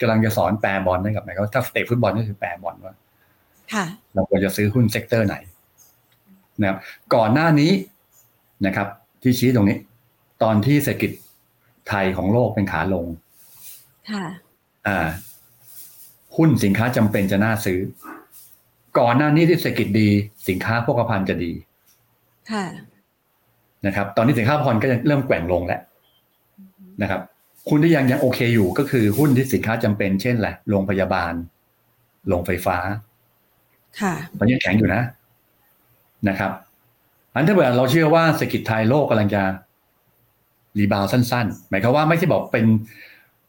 [0.00, 3.05] กำลังจะสอนแปบอลให้กับหมายความว่าถ้าเตะฟุตบอลก็คือแปบอลว่าค่ะ
[4.14, 5.36] เราควรจะซื้อหุ้น sector ไหน
[6.60, 6.78] นะครับ
[7.14, 7.72] ก่อนหน้านี้
[8.66, 8.88] นะครับ
[9.22, 9.76] ที่ชี้ตรงนี้
[10.42, 11.12] ตอนที่เศรษฐกิจ
[11.88, 13.06] ไทยของโลกเป็นขาลง
[14.10, 14.26] ค่ะ
[14.86, 15.08] อ่า
[16.36, 17.78] หุ้นสินค้าจำเป็นจะน่าซื้อ
[18.98, 20.08] ก่อนหน้านี้ที่เศรษฐกิจดี
[20.48, 21.52] สินค้าโภคภัณฑ์จะดี
[22.52, 22.64] ค่ะ
[23.86, 25.80] นะครับ ตอนนี้สินค้าโภคภัณฑ์ก็จะเริ่มแกว่งลงแล้ว
[27.02, 27.20] นะครับ
[27.68, 31.32] หุ้นที่ยังยังโอเคอยู่ก็คือหุ้นที่สินค้าจำเป็น เช่นแหละไรโรงพยาบาล
[32.28, 32.76] โรงไฟฟ้า
[34.00, 35.02] ค่ะตอนนี้ยังแข็งอยู่นะ
[36.28, 36.52] นะครับ
[37.32, 39.42] อันถ้าเกิดเราเชื่อว่าเศรษฐกิจไทยโลกกำลังจะ
[40.78, 42.66] rebound สั้น ๆ หมายความว่าไม่ใช่บอกเป็น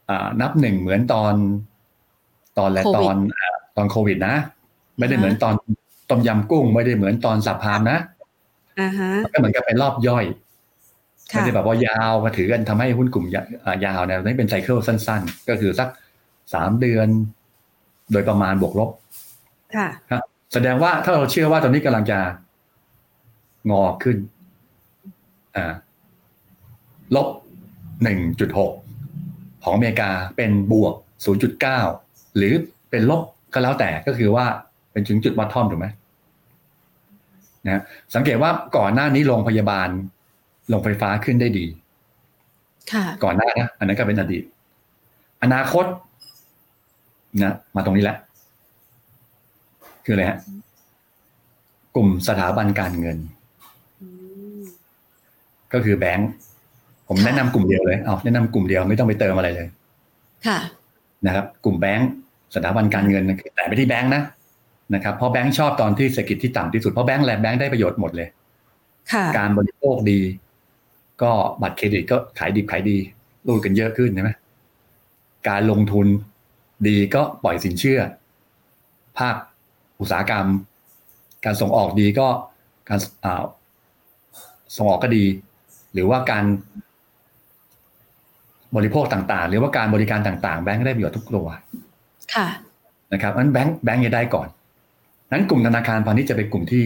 [0.10, 1.34] อ่านับหนึ่งเหมือนตอน
[2.58, 4.36] ตอนและโคตวิดอนอาตอนโควิดนะ
[4.98, 5.54] ไม่ได้เหมือนตอน
[6.10, 7.98] ต้มยำกุ้ง ไม่ได้เหมือนตอนสับพามนะ
[8.80, 10.26] อ่าฮะมันก็เหมือนกับเป็นรอบย่อย
[11.30, 15.90] ไม่ค่ะได้แบบว่ายาวมาถือกันทำให้หุ้นกลุ่มยาอ่ายาวเนี่ยนี่เป็นไซเคิลสั้น ๆ ก็คือสัก
[16.54, 17.08] สามเดือน
[18.12, 18.90] โดยประมาณบวกลบ
[19.76, 20.24] ค่ะครับ
[20.54, 22.20] แสดงว่าถ้าเราเชื่อว่าตอนนี้กำลังจะ
[23.70, 24.18] งอขึ้น
[25.56, 25.74] อ่า
[27.16, 27.28] ลบ
[28.04, 28.72] หนึ่งจุดหก
[29.64, 30.94] ของอเมริกาเป็นบวก
[31.26, 31.80] ศูนย์จุดเก้า
[32.38, 32.54] หรือ
[32.90, 33.22] เป็นลบ
[33.54, 34.46] ก็แล้วแต่ก็คือว่า
[34.92, 35.88] เป็นถึงจุดวัดทอมถูกไหม
[37.66, 37.82] นะ
[38.16, 39.90] สังเกตว่าก่อนหน้านี้โรงพยาบาล
[40.70, 41.66] โรงไฟฟ้าขึ้นได้ดี
[42.92, 44.44] ค่ะ ก่อนหน้านะอันนั้นก็เป็นอดีต
[45.44, 45.86] อนาคต
[47.44, 48.18] นะมาตรงนี้แล้ว
[50.10, 50.40] คืออะไรฮะ
[51.96, 53.18] กลุ่มสถาบันการเงิน
[54.02, 54.08] อื
[54.58, 54.60] ม
[55.74, 56.30] ก็คือแบงก์
[57.08, 59.68] ผมค่ะแนะนำกลุ่มเดียวเลยเอาแนะนำกลุ่มเดียวไม่ต้องไปเติมอะไรเลย
[60.48, 60.60] ค่ะ
[61.26, 62.10] นะครับ กลุ่มแบงก์
[62.56, 64.22] สถาบันการเงินนะแต่ไปที่แบงก์นะ
[64.94, 68.28] นะครับเพราะแบงก์ชอบตอนที่เศรษฐกิจที่ต่ำที่สุดเพราะแบงก์แลแบงก์ได้ประโยชน์หมดเลย
[69.12, 70.20] ค่ะการบริโภคดี
[71.22, 71.32] ก็
[71.62, 72.98] บัตรเครดิตก็ขายดีขายดี
[73.48, 74.32] รูดกันเยอะขึ้นใช่ไหม
[75.50, 76.08] การลงทุน
[76.88, 78.00] ดีก็ปล่อยสินเชื่อ
[79.20, 79.36] ภาค
[80.00, 80.46] อุตสาหกรรม
[81.46, 82.28] การส่งออกดีก็
[82.90, 83.44] การอ่า
[84.78, 85.24] ส่งออกก็ดี
[85.94, 86.46] หรือว่าการ
[88.76, 91.48] บริโภคต่างๆ หรือว่าการบริการต่างๆ แบงก์ก็ได้ประโยชน์ทุกตัว
[92.36, 92.48] ค่ะ
[93.14, 94.48] นะครับนั้นแบงก์แบงก์จะได้ก่อน
[95.32, 96.84] นั้นกลุ่มธนาคารพาณิชย์จะเป็นกลุ่มที่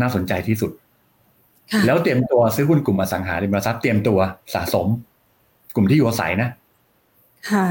[0.00, 0.70] น่าสนใจที่สุด
[1.72, 4.18] ค่ะแล้วเตรียมตัวซื้อหุ้นกลุ่มอสังหาริมทรัพย์เตรียมตัว
[4.54, 4.86] สะสม
[5.74, 6.48] กลุ่มที่อยู่อาศัยนะ
[7.50, 7.64] ค่ะ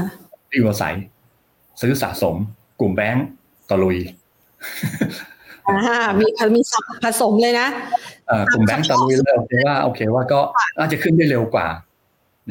[0.48, 0.94] ที่อยู่อาศัย
[1.80, 2.36] ซื้อสะสม
[2.80, 3.26] กลุ่มแบงก์
[3.70, 4.19] ตะลุยอ่า
[6.20, 7.68] มีมีสับผสมเลยนะ
[8.28, 10.40] เอ่อกลุ่มแบงก์ตะลุยแล้วโอเคว่าโอเคว่าก็
[10.78, 11.66] อาจจะขึ้นได้เร็วกว่า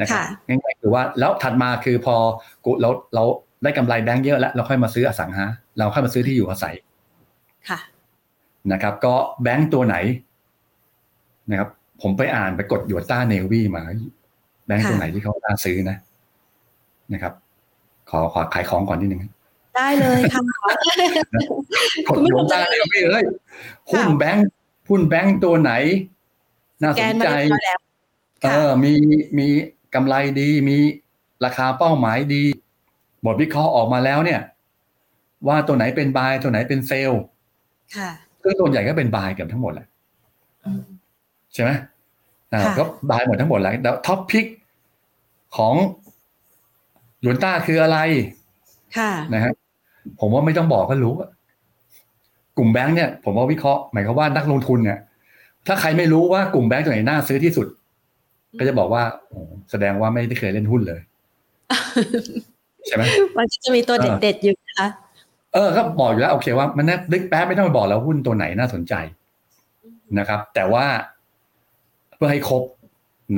[0.00, 2.16] นะครับค่ะง่ายๆคือว่าแล้วถัดมาคือพอ
[2.64, 3.24] กูเราเรา
[3.62, 5.46] ได้กำไรแบงก์เยอะแล้วเราค่อยมาซื้ออสังหา
[5.78, 6.74] เราค่อยมาซื้อที่อยู่อาศัย
[7.68, 7.78] ค่ะ
[8.72, 9.96] นะครับ ก็แบงก์ตัวไหน
[11.50, 11.68] นะครับ
[12.02, 13.82] ผมไปอ่านไปกดยูต้าเนวีมา
[14.66, 15.96] แบงก์ค่ะตัวไหนที่เขาน่าซื้อนะ
[17.12, 17.32] นะครับ
[18.10, 19.22] ขอขอขายของก่อนนิดนึง
[19.76, 20.40] ได้เลยค่ะ
[22.08, 23.24] กดคุณผู้ยูชมต้าจะเนได้วีเลย
[23.90, 24.46] หุ้นค่ะแบงก์
[24.88, 25.72] หุ้นแบงก์ตัวไหน
[26.82, 27.78] น่าแกสนนมาใจเรียบร้อยแล้ว
[28.42, 28.94] เอค่ะอมี
[29.38, 29.48] มี
[29.94, 30.78] กำไรดีมี
[31.44, 32.44] ราคาเป้าหมายดี
[33.24, 34.40] บทวิเคราะห์ออกมาแล้วเนี่ย
[35.48, 37.22] ว่าตัวไหนเป็นบายตัวไหนเป็นเซลล์
[37.96, 38.10] ค่ะ
[38.42, 39.86] ซึ่งตัวใหญ่ก็เป็นบายเกือบทั้งหมดแหละ
[40.64, 40.82] อืม
[41.54, 41.70] ใช่ไหม
[42.52, 44.46] อ่าค่ะก็บายหมดทั้งหมดแล้วแล้วท็อปพิก
[45.56, 45.74] ของ
[47.20, 47.98] หยวนต้าคืออะไร
[48.98, 49.52] ค่ะนะฮะ
[50.20, 51.30] ผมว่าไม่ต้องบอกก็รู้อะ
[52.56, 54.98] กลุ่มแบงค์เนี่ยผมว่าวิเคราะห์หมายความว่านักลงทุนเนี่ย
[55.66, 57.66] ถ้าใครไม่รู้ว่ากลุ่มแบงค์ตัวไหนน่าซื้อที่สุด
[58.58, 59.38] ก็จะบอกว่าโอ้
[59.70, 61.00] แสดงว่าไม่ได้เคยเล่นหุ้นเลย
[62.86, 63.02] ใช่ไหม
[63.36, 64.88] มันก็จะมีตัวเออเด็ดๆอยู่นะคะ
[65.54, 68.94] เออก็บอกอยู่แล้วโอเคว่ามันน่าลึกแป๊บไม่ต้องไปบอกแล้วหุ้นตัวไหนน่าสนใจ
[70.18, 70.84] นะครับ แต่ว่า
[72.16, 72.62] เพื่อให้ครบ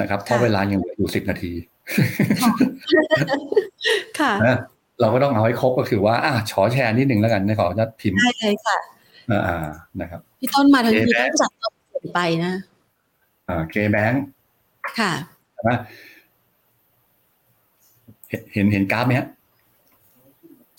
[0.00, 1.52] นะครับเพราะค่ะเวลายังเหลืออยู่สิบนาที
[4.18, 4.58] ค่ะนะ
[5.02, 8.78] เราก็ต้องเอาให้ครบก็คือว่าอะขอแชร์นิดหนึ่งแล้วกันนะขอจะพิมพ์ได้เลยค่ะ
[9.30, 12.52] อ่าๆนะครับ พี่ต้นมาทั้งทีโอเคต้องจัดตัวเปลี่ยนไปนะ
[13.48, 14.22] อ่าเคแบงค์
[14.98, 15.12] ค่ะ
[15.68, 15.78] นะ
[18.30, 19.26] เห็นเห็นเห็นกราฟไหมฮะ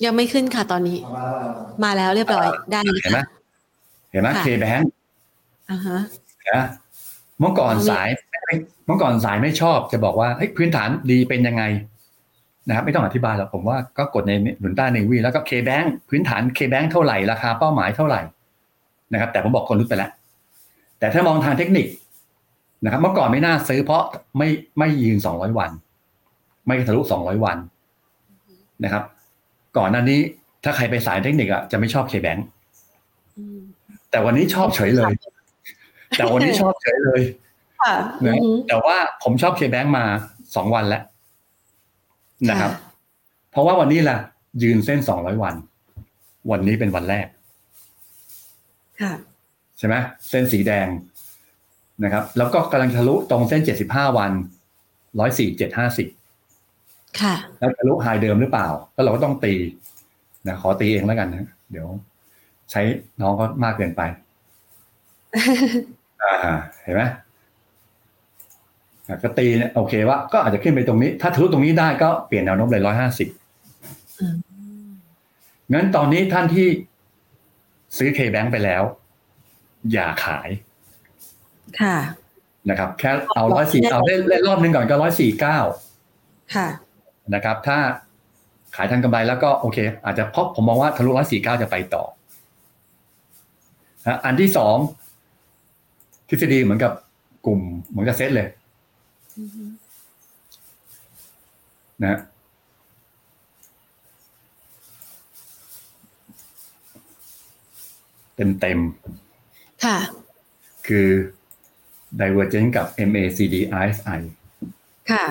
[0.05, 0.97] ยังไม่ขึ้นค่ะตอนนี้
[1.83, 3.25] มาแล้วเรียบร้อยได้เลยเห็นไหมค่ะ
[4.11, 4.89] เห็นไหมค่ะเคแบงค์
[5.71, 5.99] อ่าฮะ
[6.51, 6.63] นะ
[7.39, 8.09] เมื่อก่อนเอามีสาย
[8.87, 11.63] เมื่อก่อนสายไม่ชอบจะบอกว่าเฮ้ยพื้นฐานดีเป็นยังไง
[12.67, 18.21] นะครับไม่ต้องอธิบายหรอกผมว่าก็กดในหนุนต้าเนวีแล้วก็เคแบงพื้นฐานเคแบงเท่าไหร่ราคาเป้าหมายเท่าไหร่
[19.13, 20.11] นะครับ แต่ผมบอกคนรู้ไปแล้ว
[20.99, 21.87] แต่ถ้ามองทางเทคนิค
[22.83, 24.03] นะครับ เมื่อก่อนไม่น่าซื้อเพราะ
[24.37, 24.49] ไม่
[24.79, 25.71] ไม่ยืนสองร้อยวัน
[26.67, 27.57] ไม่ทะลุสองร้อยวัน
[28.83, 29.03] นะครับ
[29.77, 30.19] ก่อนหน้านี้
[30.63, 32.37] ถ้าใครไปสายเทคนิคอะจะไม่ชอบเคแบง
[33.37, 33.59] อืม
[34.11, 35.11] แต่วันนี้ชอบเฉยเลย
[36.17, 37.21] แต่วันนี้ชอบเฉยเลย
[37.81, 37.93] ค่ะ
[38.23, 40.05] อืนะอฮึแต่ว่าผมชอบเคแบงมา
[40.55, 41.03] สองวันแล้ว
[42.49, 42.71] นะครับ
[43.51, 44.17] เพราะว่าวันนี้ล่ะ
[44.63, 45.55] ยืนเส้นสองร้อยวัน
[46.51, 47.27] วันนี้เป็นวันแรก
[49.01, 49.13] ค่ะ
[49.77, 49.95] ใช่ไหม
[50.29, 50.87] เส้นสีแดง
[52.03, 54.31] นะครับ แล้วก็กำลังทะลุตรงเส้นเจ็ดสิบห้าวัน
[55.19, 56.07] ร้อยสี่เจ็ดห้าสิบ
[57.21, 59.53] ค่ะแล้วทะลุไฮเดิมหรือเปล่า ก็เราก็ต้องตี
[60.47, 61.87] นะขอตีเองแล้วกันนะเดี๋ยว
[62.71, 62.81] ใช้
[63.21, 64.01] น้องก็มากเกินไป
[66.23, 67.11] อ่าเห็นไหมอะ
[69.23, 73.27] ก็ตีเนี่ยโอเคว่าก็อาจจะขึ้นไปตรงนี้ ถ้าทะลุตรงนี้ได้ก็เปลี่ยนแนวโน้มเลยร้อยห้าสิบ
[74.19, 74.35] อืม
[75.73, 76.67] งั้นตอนนี้ท่านที่
[77.97, 78.83] ซื้อเคแบงไปแล้ว
[79.91, 80.49] อย่าขาย
[81.81, 81.97] ค่ะ
[82.69, 85.59] นะครับ แค่เอาร้อยสี่เอาเล่นเล่นรอบหนึ่งก่อนก็ร้อยสี่เก้า
[86.55, 86.67] ค่ะ
[87.33, 87.77] นะครับ ถ้า
[88.75, 92.03] ขายทันกำไรแล้วก็โอเค อาจจะเพราะผมมองว่าทะลุร้อยสี่เก้าจะไปต่อ
[94.05, 94.75] นะอันที่สอง
[96.29, 96.91] ทฤษฎีเหมือนกับ
[97.45, 98.62] กลุ่มเหมือนกับเซตเลยอือฮึ
[102.01, 102.19] นะฮะ
[108.35, 108.79] เต็มเต็ม
[109.85, 111.07] ค่ะๆคือ
[112.19, 114.19] Divergent กับ MACD RSI
[115.11, 115.25] ค่ะ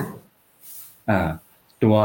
[1.09, 1.29] อ่า
[1.83, 1.95] ตัว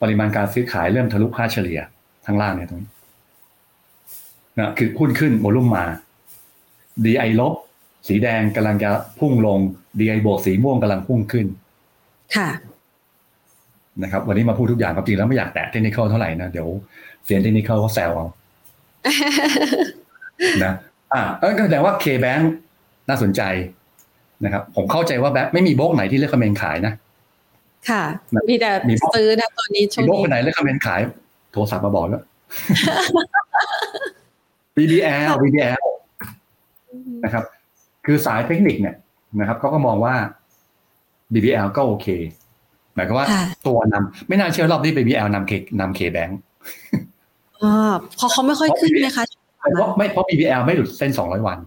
[0.00, 1.80] ปริมาณการซื้อขายเริ่มทะลุค่าเฉลี่ย
[2.26, 2.92] ทางล่างเนี่ยตรงนี้
[4.58, 5.84] นะคือหุ้นขึ้นโวลุ่มมา
[7.04, 7.54] DI ลบ
[8.08, 9.58] สีแดงกำลังจะพุ่งลง
[9.98, 11.46] DI บวกสีม่วงกำลังพุ่งขึ้น
[12.36, 12.48] ค่ะ
[14.02, 16.68] นะครับ วันนี้มาพูดทุกอย่างความจริงแล้วไม่อยากแตะเทคนิคเท่าไหร่นะเดี๋ยว
[17.24, 18.26] เสียงเทคนิคเขาแซวเอา
[20.64, 20.72] นะ
[21.12, 22.42] อ่าเออก็แสดงว่า K-Bank
[23.08, 23.42] น่าสนใจ
[24.44, 26.92] นะครับ ผมเข้าใจว่าแบบไม่มีโบกไหนที่เลือกคอมเมนต์ขายนะ
[27.90, 28.02] ค่ะ
[28.50, 31.00] มีแต่มีซื้อนะตอนนี้ช่วมีงโบกนี้คนไหนเลือกคอมเมนต์ขาย
[31.52, 32.22] โทรศัพท์มาบอกแล้ว
[34.76, 35.84] BBL BBL
[36.90, 37.44] อืมนะครับ
[38.06, 38.96] คือสายเทคนิคเนี่ย
[39.40, 40.14] นะครับเขาก็มองว่า
[41.32, 42.06] BBL ก็โอเค
[42.94, 46.32] หมายความว่าค่ะตัวนำไม่น่าเชื่อรอบนี้ BBL นำเคนำ K-Bank
[47.62, 47.72] อ๋อ
[48.16, 49.24] เพอเขาไม่ค่อยขึ้นนะคะ
[49.58, 51.58] เพราะไม่เพราะ BBL ไม่หลุดเส้น200วัน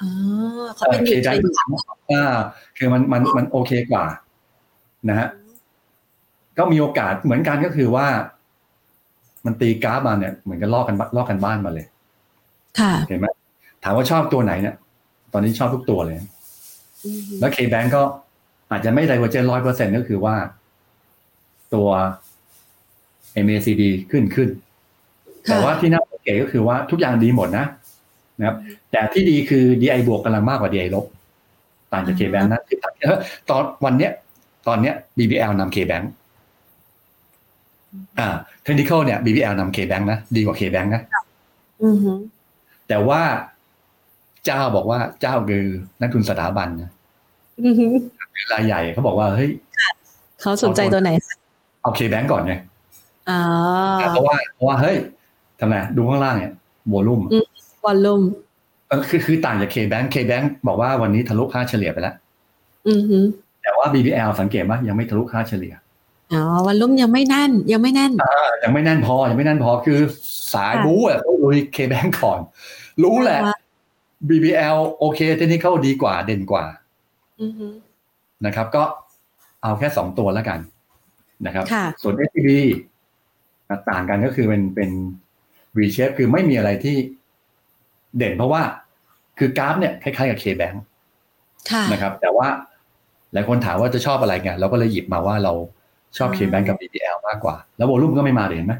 [0.00, 0.10] อ๋อ
[0.76, 1.54] เขาเป็นเคดีเทได้รนด์
[2.12, 2.24] อ่า
[2.78, 4.04] คือมันมันมันโอเคกว่า
[5.08, 5.28] นะฮะ
[6.58, 8.06] ก็มีโอกาสเหมือนกันก็คือว่า
[9.46, 11.86] มันตีกราฟมาเนี่ยเหมือนกันลอกกันลอกกันบ้านมาเลย
[12.80, 13.26] ค่ะ เห็นไหม
[13.82, 14.74] ถามว่าชอบตัวไหนเนี่ย
[15.32, 16.16] ตอนนี้ชอบทุกตัวเลย
[17.04, 18.02] อืมแล้ว K-Bank ก็
[18.70, 20.34] อาจจะไม่ไดเวอร์เจนร้อยเปอร์เซ็นก็คือว่า
[21.74, 21.88] ตัว
[23.44, 24.48] MACD ขึ้นขึ้น
[25.48, 27.66] แต่ว่าที่น่าสังเกตก็คือว่าทุกอย่างดีหมดนะ
[28.38, 28.56] นะครับ
[28.90, 31.04] แต่ที่ดีคือ DI บวกกำลังมากกว่า DI ลบ
[31.92, 32.78] ต่างจาก K-Bank นะคือ
[33.48, 34.12] ตอนวันเนี้ย
[34.68, 36.04] ตอนเนี้ย BBL นำ K-Bank
[38.18, 38.28] อ่า
[38.66, 41.02] Technical เนี่ย BBL นำ K-Bank นะ ดีกว่า K-Bank นะ
[41.84, 42.12] อือฮึ
[42.88, 43.22] แต่ว่า
[44.46, 45.64] เจ้าบอกว่าเจ้าคือ
[46.00, 46.90] นักทุนสถาบันนะ
[47.64, 47.86] อือฮึ
[48.34, 49.50] คือรายใหญ่เขาบอกว่าเฮ้ย
[50.40, 51.34] เขาสนใจตัวไหนคะ
[51.82, 52.54] เอาเคแบงก่อนไง
[53.30, 53.40] อ๋อ
[54.10, 54.96] เพราะว่าเพราะว่าเฮ้ย
[55.60, 56.52] ทำไมดูข้างล่างเนี่ย
[56.88, 57.46] โวลุ่มอืม
[57.84, 58.22] วอลลุ่ม
[58.88, 62.14] เออคือคือต่างจากเคแบงเคแบงบอกว่าวันนี้ทะลุค่าเฉลี่ยไปแล้ว
[62.88, 63.18] อือฮึ
[63.62, 65.74] แต่ว่า BBL สังเกตว่ายังไม่ทะลุค่าเฉลี่ย
[66.32, 69.98] อ๋อวอลลุ่มยังไม่แน่น ยังไม่แน่นอ่ายังไม่แน่นพอยังไม่แน่นพอคือ
[70.54, 72.40] สายค่ะบู๊อะต้องลุยเคแบงก่อน
[73.02, 73.58] รู้แหละว่า
[74.28, 76.64] BBL โอเคเทคนิคเข้าดีกว่าเด่นกว่า
[77.42, 77.66] อือฮึ
[78.46, 78.82] นะครับ ก็
[79.62, 80.58] เอาแค่สองตัวแล้วกัน
[81.46, 82.50] นะครับค่ะส่วน SCB
[83.90, 84.90] ต่างกันก็คือเป็นเป็น
[85.76, 86.96] V shape คือไม่มีอะไรที่
[88.16, 88.62] เด่นเพราะว่า
[89.38, 90.76] คือกราฟเนี่ยคล้ายๆกับ K-Bank
[91.70, 92.48] ค่ะนะครับ แต่ว่า
[93.32, 95.52] หลายคนถามว่าจะชอบอะไรไงเราก็เลยหยิบมาว่าเรา
[96.16, 98.74] ชอบอ่า K-Bank กับ BBL มากกว่า แล้ว volume ก็ไม่มาเลยเห็นไหม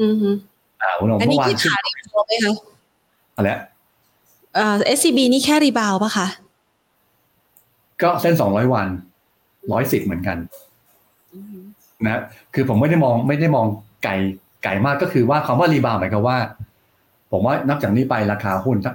[0.00, 0.30] อือฮึ
[0.82, 2.52] อ่า volume อันเมื่อวานนี้คือขึ้นขา rebound ไหมคะ
[3.36, 3.48] อะไร
[4.56, 6.26] เอ่อ SCB นี่แค่ rebound ปะคะ
[8.02, 8.88] ก็เส้นสองร้อยวัน
[9.72, 10.36] ร้อยสิบเหมือนกัน
[11.34, 11.58] อือฮึ
[12.04, 12.22] นะ
[12.54, 13.66] คือผมไม่ได้มองไม่ได้มอง
[14.04, 14.12] ไกล
[14.64, 16.38] ไกลมากก็คือว่าคำว่า rebound หมายความว่า
[17.32, 18.94] ผมว่านับจากนี้ไปราคาหุ้นสัก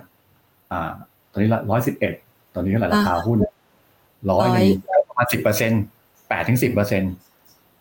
[0.72, 0.92] อ่า
[1.32, 2.14] ตอนนี้ร้อยสิบเอ็ด
[2.56, 3.38] ตอนนี้เท่าไหร่ราคาหุ้น
[4.32, 4.70] ร้อยหนึ่ง
[5.10, 5.72] ประมาณสิบเปอร์เซ็น
[6.30, 7.04] แปดถึงสิบเปอร์เซ็น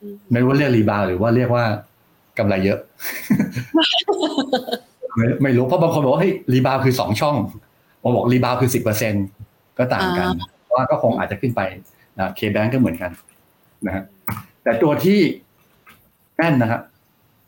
[0.02, 1.64] อือฮึไม่รู้ว่าเรียก rebound หรือว่าเรียกว่า
[2.38, 2.78] กำไรเยอะ
[5.16, 7.36] ไม่ไม่รู้เพราะบางคนบอกว่าเฮ้ย rebound คือสองช่อง
[8.02, 9.14] ผมบอก rebound คือสิบเปอร์เซ็น
[9.78, 10.28] ก็ต่างกัน
[10.74, 11.60] ว่าก็คงอาจจะขึ้นไป
[12.18, 13.10] นะ K-Bank ก็เหมือนกัน
[13.86, 14.04] นะฮะ
[14.62, 15.18] แต่ตัวที่
[16.36, 16.80] แน่นนะครับ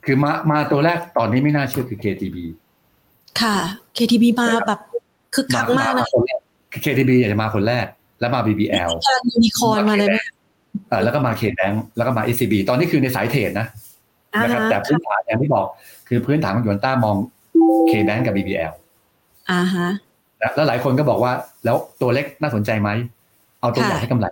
[0.04, 2.36] คือมามาตัวแรกตอนนี้ไม่น่าเชื่อคือ KTB
[3.40, 3.56] ค่ะ
[3.96, 4.80] KTB มาแบบ
[5.34, 6.40] คึกคักมากนะคนแรก
[6.84, 7.86] KTB อยากจะมาคนแรก
[8.20, 10.16] แล้วมา BBL พลังยูนิคอร์นมาเลยไหม
[10.88, 13.66] เออแล้วก็มา KBank แล้วก็มา SCB ตอนนี้คือในสายเทรดนะ
[14.34, 15.66] อ่านะครับฮะแต่พื้นฐานอย่างที่บอก
[16.08, 17.16] คือพื้นฐานของยูนต้ามอง
[17.90, 18.72] KBank กับ BBL
[19.50, 19.92] อ่าฮะนะ
[20.54, 21.32] แล้วหลายคนก็บอกว่า
[21.64, 22.90] แล้วตัวเล็กน่าสนใจไหม
[23.60, 24.26] เอาตัวใหญ่ค่ะให้กำไร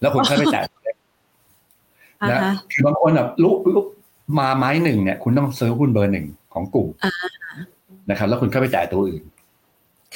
[0.00, 0.96] แล้วคุณค่อยไปแตะตัวเล็ก
[2.22, 3.84] อ่านะฮะคือบางคนแบบรู้รู้
[4.38, 7.12] มาไม้หนึ่งเนี่ย คุณต้องซื้อหุ้นเบอร์หนึ่งของกลุ่มอ่า
[8.10, 9.22] นะครับ แล้วคุณค่อยไปแตะตัวอื่น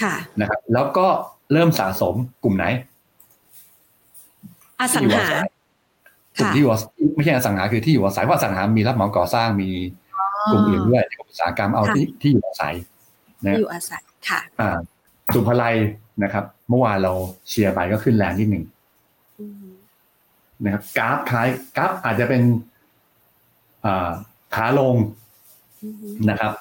[0.02, 1.06] ค่ะนะครับ แล้วก็
[1.52, 2.64] เริ่มสะสมกลุ่มไหน
[4.80, 5.26] อสังหา
[6.38, 9.70] กลุ่มที่อยู่อาศัยไม่ใช่อสังหาคือที่อยู่อาศัยเพราะอสังหามีรับเหมาก่อสร้างมี
[10.50, 12.74] กลุ่มอื่นด้วยกลุ่มอุตสาหกรรมเอาค่ะที่ที่อยู่อาศัย
[13.44, 14.78] นะที่อยู่อาศัยค่ะ อ่า
[15.34, 15.76] สุภาลัย
[16.24, 17.12] นะครับ เมื่อวานเรา
[17.48, 18.64] เชียร์ไปก็ขึ้นแรงนิดหนึ่ง
[19.40, 19.68] อือฮึ
[20.64, 22.42] นะครับกราฟคล้ายกราฟอาจจะเป็น
[23.84, 24.10] อ่า
[24.54, 24.96] ขาลง
[25.84, 26.52] อือฮึนะครับ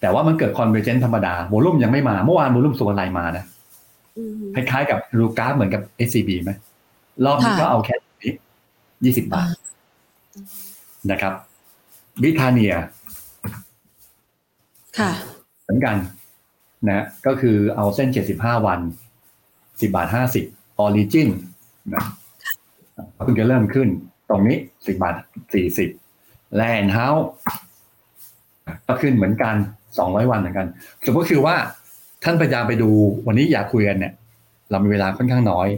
[0.00, 3.44] แต่ว่ามันเกิดคอนเวอร์เจนต์ธรรมดาโวลุ่มยังไม่มา เมื่อวานโวลุ่มสุภาลัยมานะ
[4.18, 6.50] อือฮึคล้ายๆกับรูกราฟเหมือนกับ SCB ไหม
[7.24, 8.32] รอบนี้ค่ะก็เอาแค่นี้
[9.04, 9.48] ยี่สิบบาท
[11.10, 11.32] นะครับ
[12.22, 12.74] บิทาเนีย
[14.98, 15.10] ค่ะ
[15.64, 15.96] เหมือนกัน
[16.86, 18.08] นะฮะก็คือเอาเส้น
[18.38, 18.80] 75 วัน
[19.40, 20.08] 10 บาท
[20.42, 21.28] 50 ออริจิน
[21.94, 22.04] นะ
[23.24, 23.88] เพิ่งจะเริ่มขึ้น
[24.28, 25.14] ตรงนี้ 10 บาท
[25.84, 27.26] 40 แลนด์เฮาส์
[28.86, 29.54] ก็ขึ้นเหมือนกัน
[29.94, 30.66] 200 วันเหมือนกัน
[31.06, 31.56] สมมติคือว่า
[32.24, 32.90] ท่านพยายามไปดู
[33.26, 34.12] วันนี้อยากคุยกันเนี่ย
[34.70, 35.68] เรามีเวลาค่อนข้างน้อย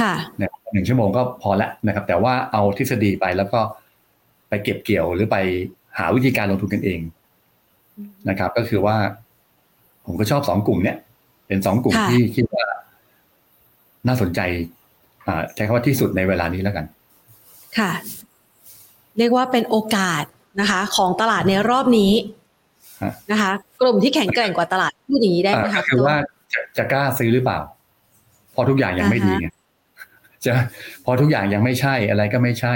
[0.00, 3.60] ค่ะนะครับหนึ่งชั่วโมงก็พอแล้วนะครับ แต่ว่าเอาทฤษฎีไปแล้วก็
[4.48, 5.36] ไปเก็บเกี่ยวหรือไป
[5.98, 7.00] หาวิธีการลงทุนกันเอง
[8.28, 8.96] นะครับ ก็คือว่า
[10.08, 10.96] ผมก็ชอบสองกลุ่มเนี้ย
[11.46, 12.64] เป็นสองกลุ่มค่ะที่คิดว่า
[14.06, 14.40] น่าสนใจ
[15.26, 16.84] อ่าใช้คำว่าที่สุดในเวลานี้แล้วกัน
[17.78, 17.92] ค่ะ
[19.18, 20.24] เรียกว่าเป็นโอกาส
[20.60, 22.12] นะคะ ของตลาดในรอบนี้
[23.02, 23.50] ฮะนะคะ
[23.80, 26.16] กลุ่มที่แข็งแกร่งกว่าตลาดพูดอย่างนี้ได้ไหมอ่าคะก็คือว่า
[26.52, 27.58] จะจะกล้าซื้อหรือเปล่า
[28.54, 29.46] พอทุกอย่างยังไม่ดีไง
[30.44, 30.52] จะ
[31.04, 32.74] พอทุกอย่างยังไม่ใช่อะไรก็ไม่ใช่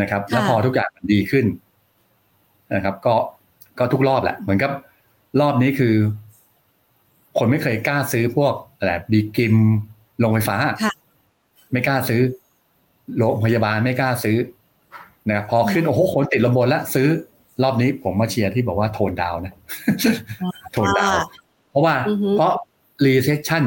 [0.00, 1.46] นะครับ แล้วพอทุกอย่างมันดีขึ้น
[2.74, 3.14] นะครับ ก็
[3.78, 4.72] ก็ทุกรอบแหละ เหมือนกับ
[5.40, 5.94] รอบนี้คือ
[7.38, 9.54] คนไม่เคยกล้าซื้อพวกอะไรบีกิม
[10.18, 10.94] โรงไฟฟ้าค่ะ
[11.72, 12.20] ไม่กล้าซื้อ
[13.16, 14.36] โรงพยาบาลไม่กล้าซื้อ
[15.28, 17.08] นะครับพอขึ้นโอ้โหคนติดลมบนแล้วซื้อ
[17.62, 19.54] รอบนี้ผมมาเชียร์ที่บอกว่าโทนดาวน์นะ
[20.72, 21.26] โทนดาวน์
[21.70, 22.52] เพราะว่าอือฮึเพราะ
[23.04, 23.64] recession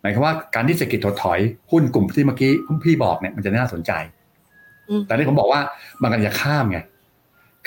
[0.00, 1.38] หมายความว่าการที่เศรษฐกิจถดถอย
[1.70, 2.52] หุ้นกลุ่มที่เมื่อกี้
[2.84, 3.92] พี่บอกเนี่ยมันจะน่าสนใจ
[4.88, 5.60] อืมแต่ที่ผมบอกว่า
[6.02, 6.78] มันกำลังจะข้ามไง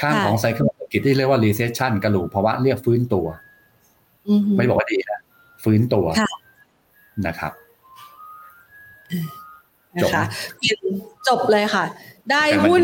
[0.02, 3.28] ข้ามค่ะของ cycle เศรษฐกิจที่เรียกว่า recession เข้าสู่ภาวะเรียกฟื้นตัว
[4.30, 5.20] อือฮึไม่บอกว่าดีนะ
[5.64, 6.32] ฟื้นตัวค่ะ
[7.28, 7.54] นะครับ
[9.98, 10.24] นะคะ
[11.28, 11.86] จบเลยค่ะ
[12.32, 12.84] ได้แต่มันหุ้น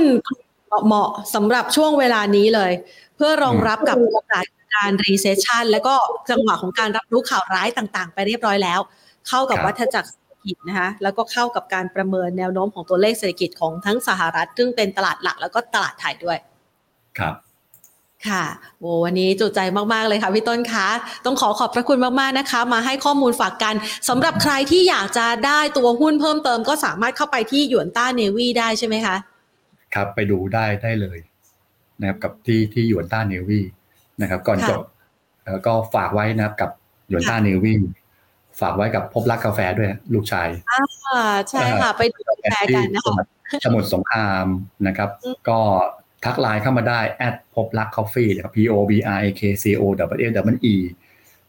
[0.86, 2.72] เหมาะสำหรับช่วงเวลานี้เลย
[3.16, 5.96] เพื่อรองรับกับโอกาสการ recession แล้วก็
[6.30, 8.80] จังหวะของการรับรู้ข่าวร้ายต่างๆ ไปเรียบร้อยแล้ว
[9.28, 16.38] เข้ากับครับวัฏจักรเศรษฐกิจนะคะแล้วก็เข้ากับการประเมินแนวโน้มของตัวเลขเศรษฐกิจของทั้งสหรัฐ ซึ่งเป็นตลาดหลักแล้วก็ตลาดไทยด้วย
[17.20, 17.34] ครับ
[18.30, 18.44] ค่ะ
[18.80, 19.60] โอ้วันนี้จุใจ
[19.94, 20.88] มาก ๆ เลยค่ะพี่ต้นคะ
[21.26, 23.76] ต้องขอขอบพระคุณมาก ๆ นะคะ มาให้ข้อมูลฝากกัน
[24.10, 29.16] สำหรับใครที่อยากจะได้ตัวหุ้นเพิ่มเติมก็สามารถเข้าไปที่หยวนต้าเนวีได้ใช่ไหมคะ
[29.94, 31.20] ครับไปดูได้ได้เลย
[32.00, 33.60] นะครับกับที่ที่หยวนต้าเนวี
[34.22, 34.82] นะครับ ก่อนจบ
[35.46, 36.70] แล้วก็ฝากไว้นะครับกับ
[37.10, 37.74] หยวนต้าเนวี
[38.62, 43.26] ฝากไว้กับพบรักกาแฟด้วยลูกชายอ่าใช่ค่ะ ไปดูกาแฟกันนะคะ
[43.66, 44.46] สมุทรสงคราม
[44.88, 45.10] นะครับ
[45.50, 45.60] ก็
[46.28, 49.84] ทักไลน์เข้ามาได้แอดพบรักคอฟฟี่นะครับ P O B R A K C O
[50.28, 50.76] W W E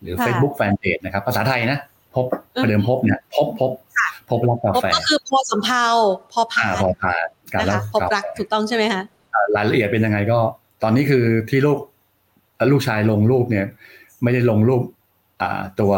[0.00, 1.78] หรือ Facebook Fanpage นะครับ ภาษาไทยนะ
[2.14, 2.24] พบ
[2.60, 3.70] ประเดิมพบเนี่ยพบพบ
[4.30, 5.84] พบรักกาพบแฟก็คือพอสำเพา
[6.32, 7.14] พอพาอ่านพอพา
[7.52, 9.02] การนะแล้คะวพบรักถูกต้องใช่ไหมคะ
[9.56, 10.38] รายละเอียดเป็นยังไงก็
[10.82, 11.78] ตอนนี้คือที่ลูก
[12.72, 13.66] ลูกชายลงรูปเนี่ย
[14.22, 14.82] ไม่ได้ลงรูป
[15.42, 15.92] อ่าตัว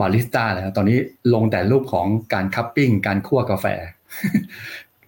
[0.00, 0.98] บาริสต้าแล้วตอนนี้
[1.34, 3.66] ลงแต่รูปของการ cupping การคั่วกาแฟ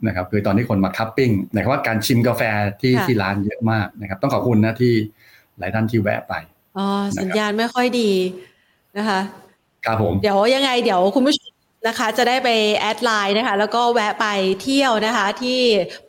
[0.07, 2.42] นะครับคือตอนนี้คนมา cupping หมายความว่าการชิมกาแฟ
[2.80, 4.92] ที่ค่ะที่ร้านเยอะมากนะครับ ต้องขอบคุณนะที่
[5.59, 6.34] หลายท่านที่แวะไป
[6.76, 6.86] อ๋อ
[7.18, 8.11] สัญญาณไม่ค่อยดี
[8.99, 9.20] นะคะ
[9.86, 11.51] ครับผมเดี๋ยวยังไงเดี๋ยวคุณผู้ชม
[11.86, 14.26] นะคะจะได้ไป add ไลน์นะคะ แล้วก็แวะไป
[14.62, 15.61] เที่ยวนะคะ ที่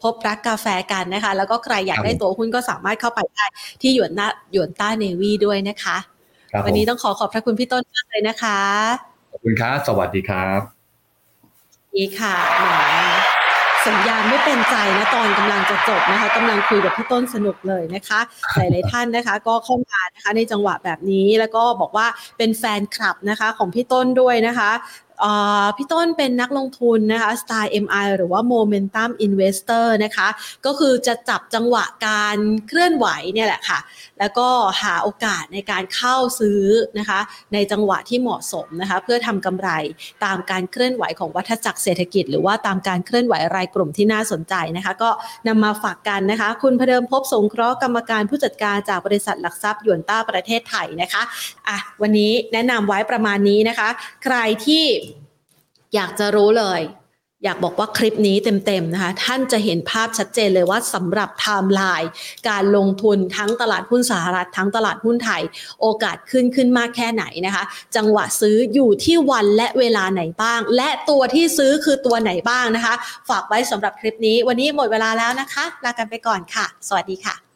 [0.01, 3.45] พบรักกาแฟกันนะคะ แล้วก็ใครอยากได้ตัวหุ้นก็สามารถเข้าไปได้
[3.81, 5.97] ที่หยวนนาหยวนต้าเนวีด้วยนะคะ
[6.51, 8.59] ครับวันนี้ผมต้องขอขอบพระคุณพี่ต้นมากเลยนะคะ
[9.31, 10.59] ขอบคุณครับสวัสดีครับ
[11.95, 13.08] ดีค่ะแหม
[13.87, 18.19] สัญญาณไม่เป็นใจนะตอนกำลังจะจบนะคะกำลังคุยกับพี่ต้นสนุกเลยนะคะ
[18.55, 22.07] หลายๆท่านนะคะ ก็เข้ามานะคะในจังหวะแบบนี้แล้วก็บอกว่า
[22.37, 24.71] เป็นแฟนคลับนะคะของพี่ต้นด้วยนะคะ
[25.77, 30.27] พี่ต้นเป็นนักลงทุนนะคะ Style MI หรือว่า Momentum Investor นะคะ
[30.65, 33.79] ก็คือจะจับจังหวะการเคลื่อนไหวเนี่ยแหละค่ะ
[34.19, 34.47] แล้วก็
[34.81, 36.63] หาโอกาสในการเข้าซื้อ
[36.99, 37.19] นะคะ
[37.53, 39.69] ในจังหวะที่เหมาะสมนะคะ เพื่อทำกำไร
[40.25, 45.09] ตามการเคลื่อนไหวของวัฏจักรเศรษฐกิจ หรือว่าตามการเคลื่อนไหวรายกลุ่มที่น่าสนใจนะคะ ก็
[45.47, 51.21] นำมาฝากกันนะคะ คุณพเดิมพบสงเคราะห์กรรมการผู้จัดการจากบริษัทหลักทรัพย์หยวนต้าประเทศไทยนะคะ
[51.67, 53.89] อะวันนี้แนะนำไว้ประมาณนี้นะคะ
[54.23, 54.85] ใครที่
[55.95, 56.81] อยากจะรู้เลย
[57.43, 62.09] อยากบอกว่าคลิปนี้เต็มๆนะคะ ท่านจะเห็นภาพชัดเจนเลยว่าสำหรับไทม์ไลน์
[62.49, 65.41] การลงทุนทั้งตลาดหุ้นสหรัฐทั้งตลาดหุ้นไทย
[65.81, 67.63] โอกาสขึ้นขึ้นมากแค่ไหนนะคะ
[67.95, 72.93] จังหวะซื้ออยู่ที่วันและเวลาไหนบ้าง และตัวที่ซื้อคือตัวไหนบ้างนะคะ
[73.29, 77.48] ฝากไว้สำหรับคลิปนี้ วันนี้หมดเวลาแล้วนะคะ ลากันไปก่อนค่ะ สวัสดีค่ะ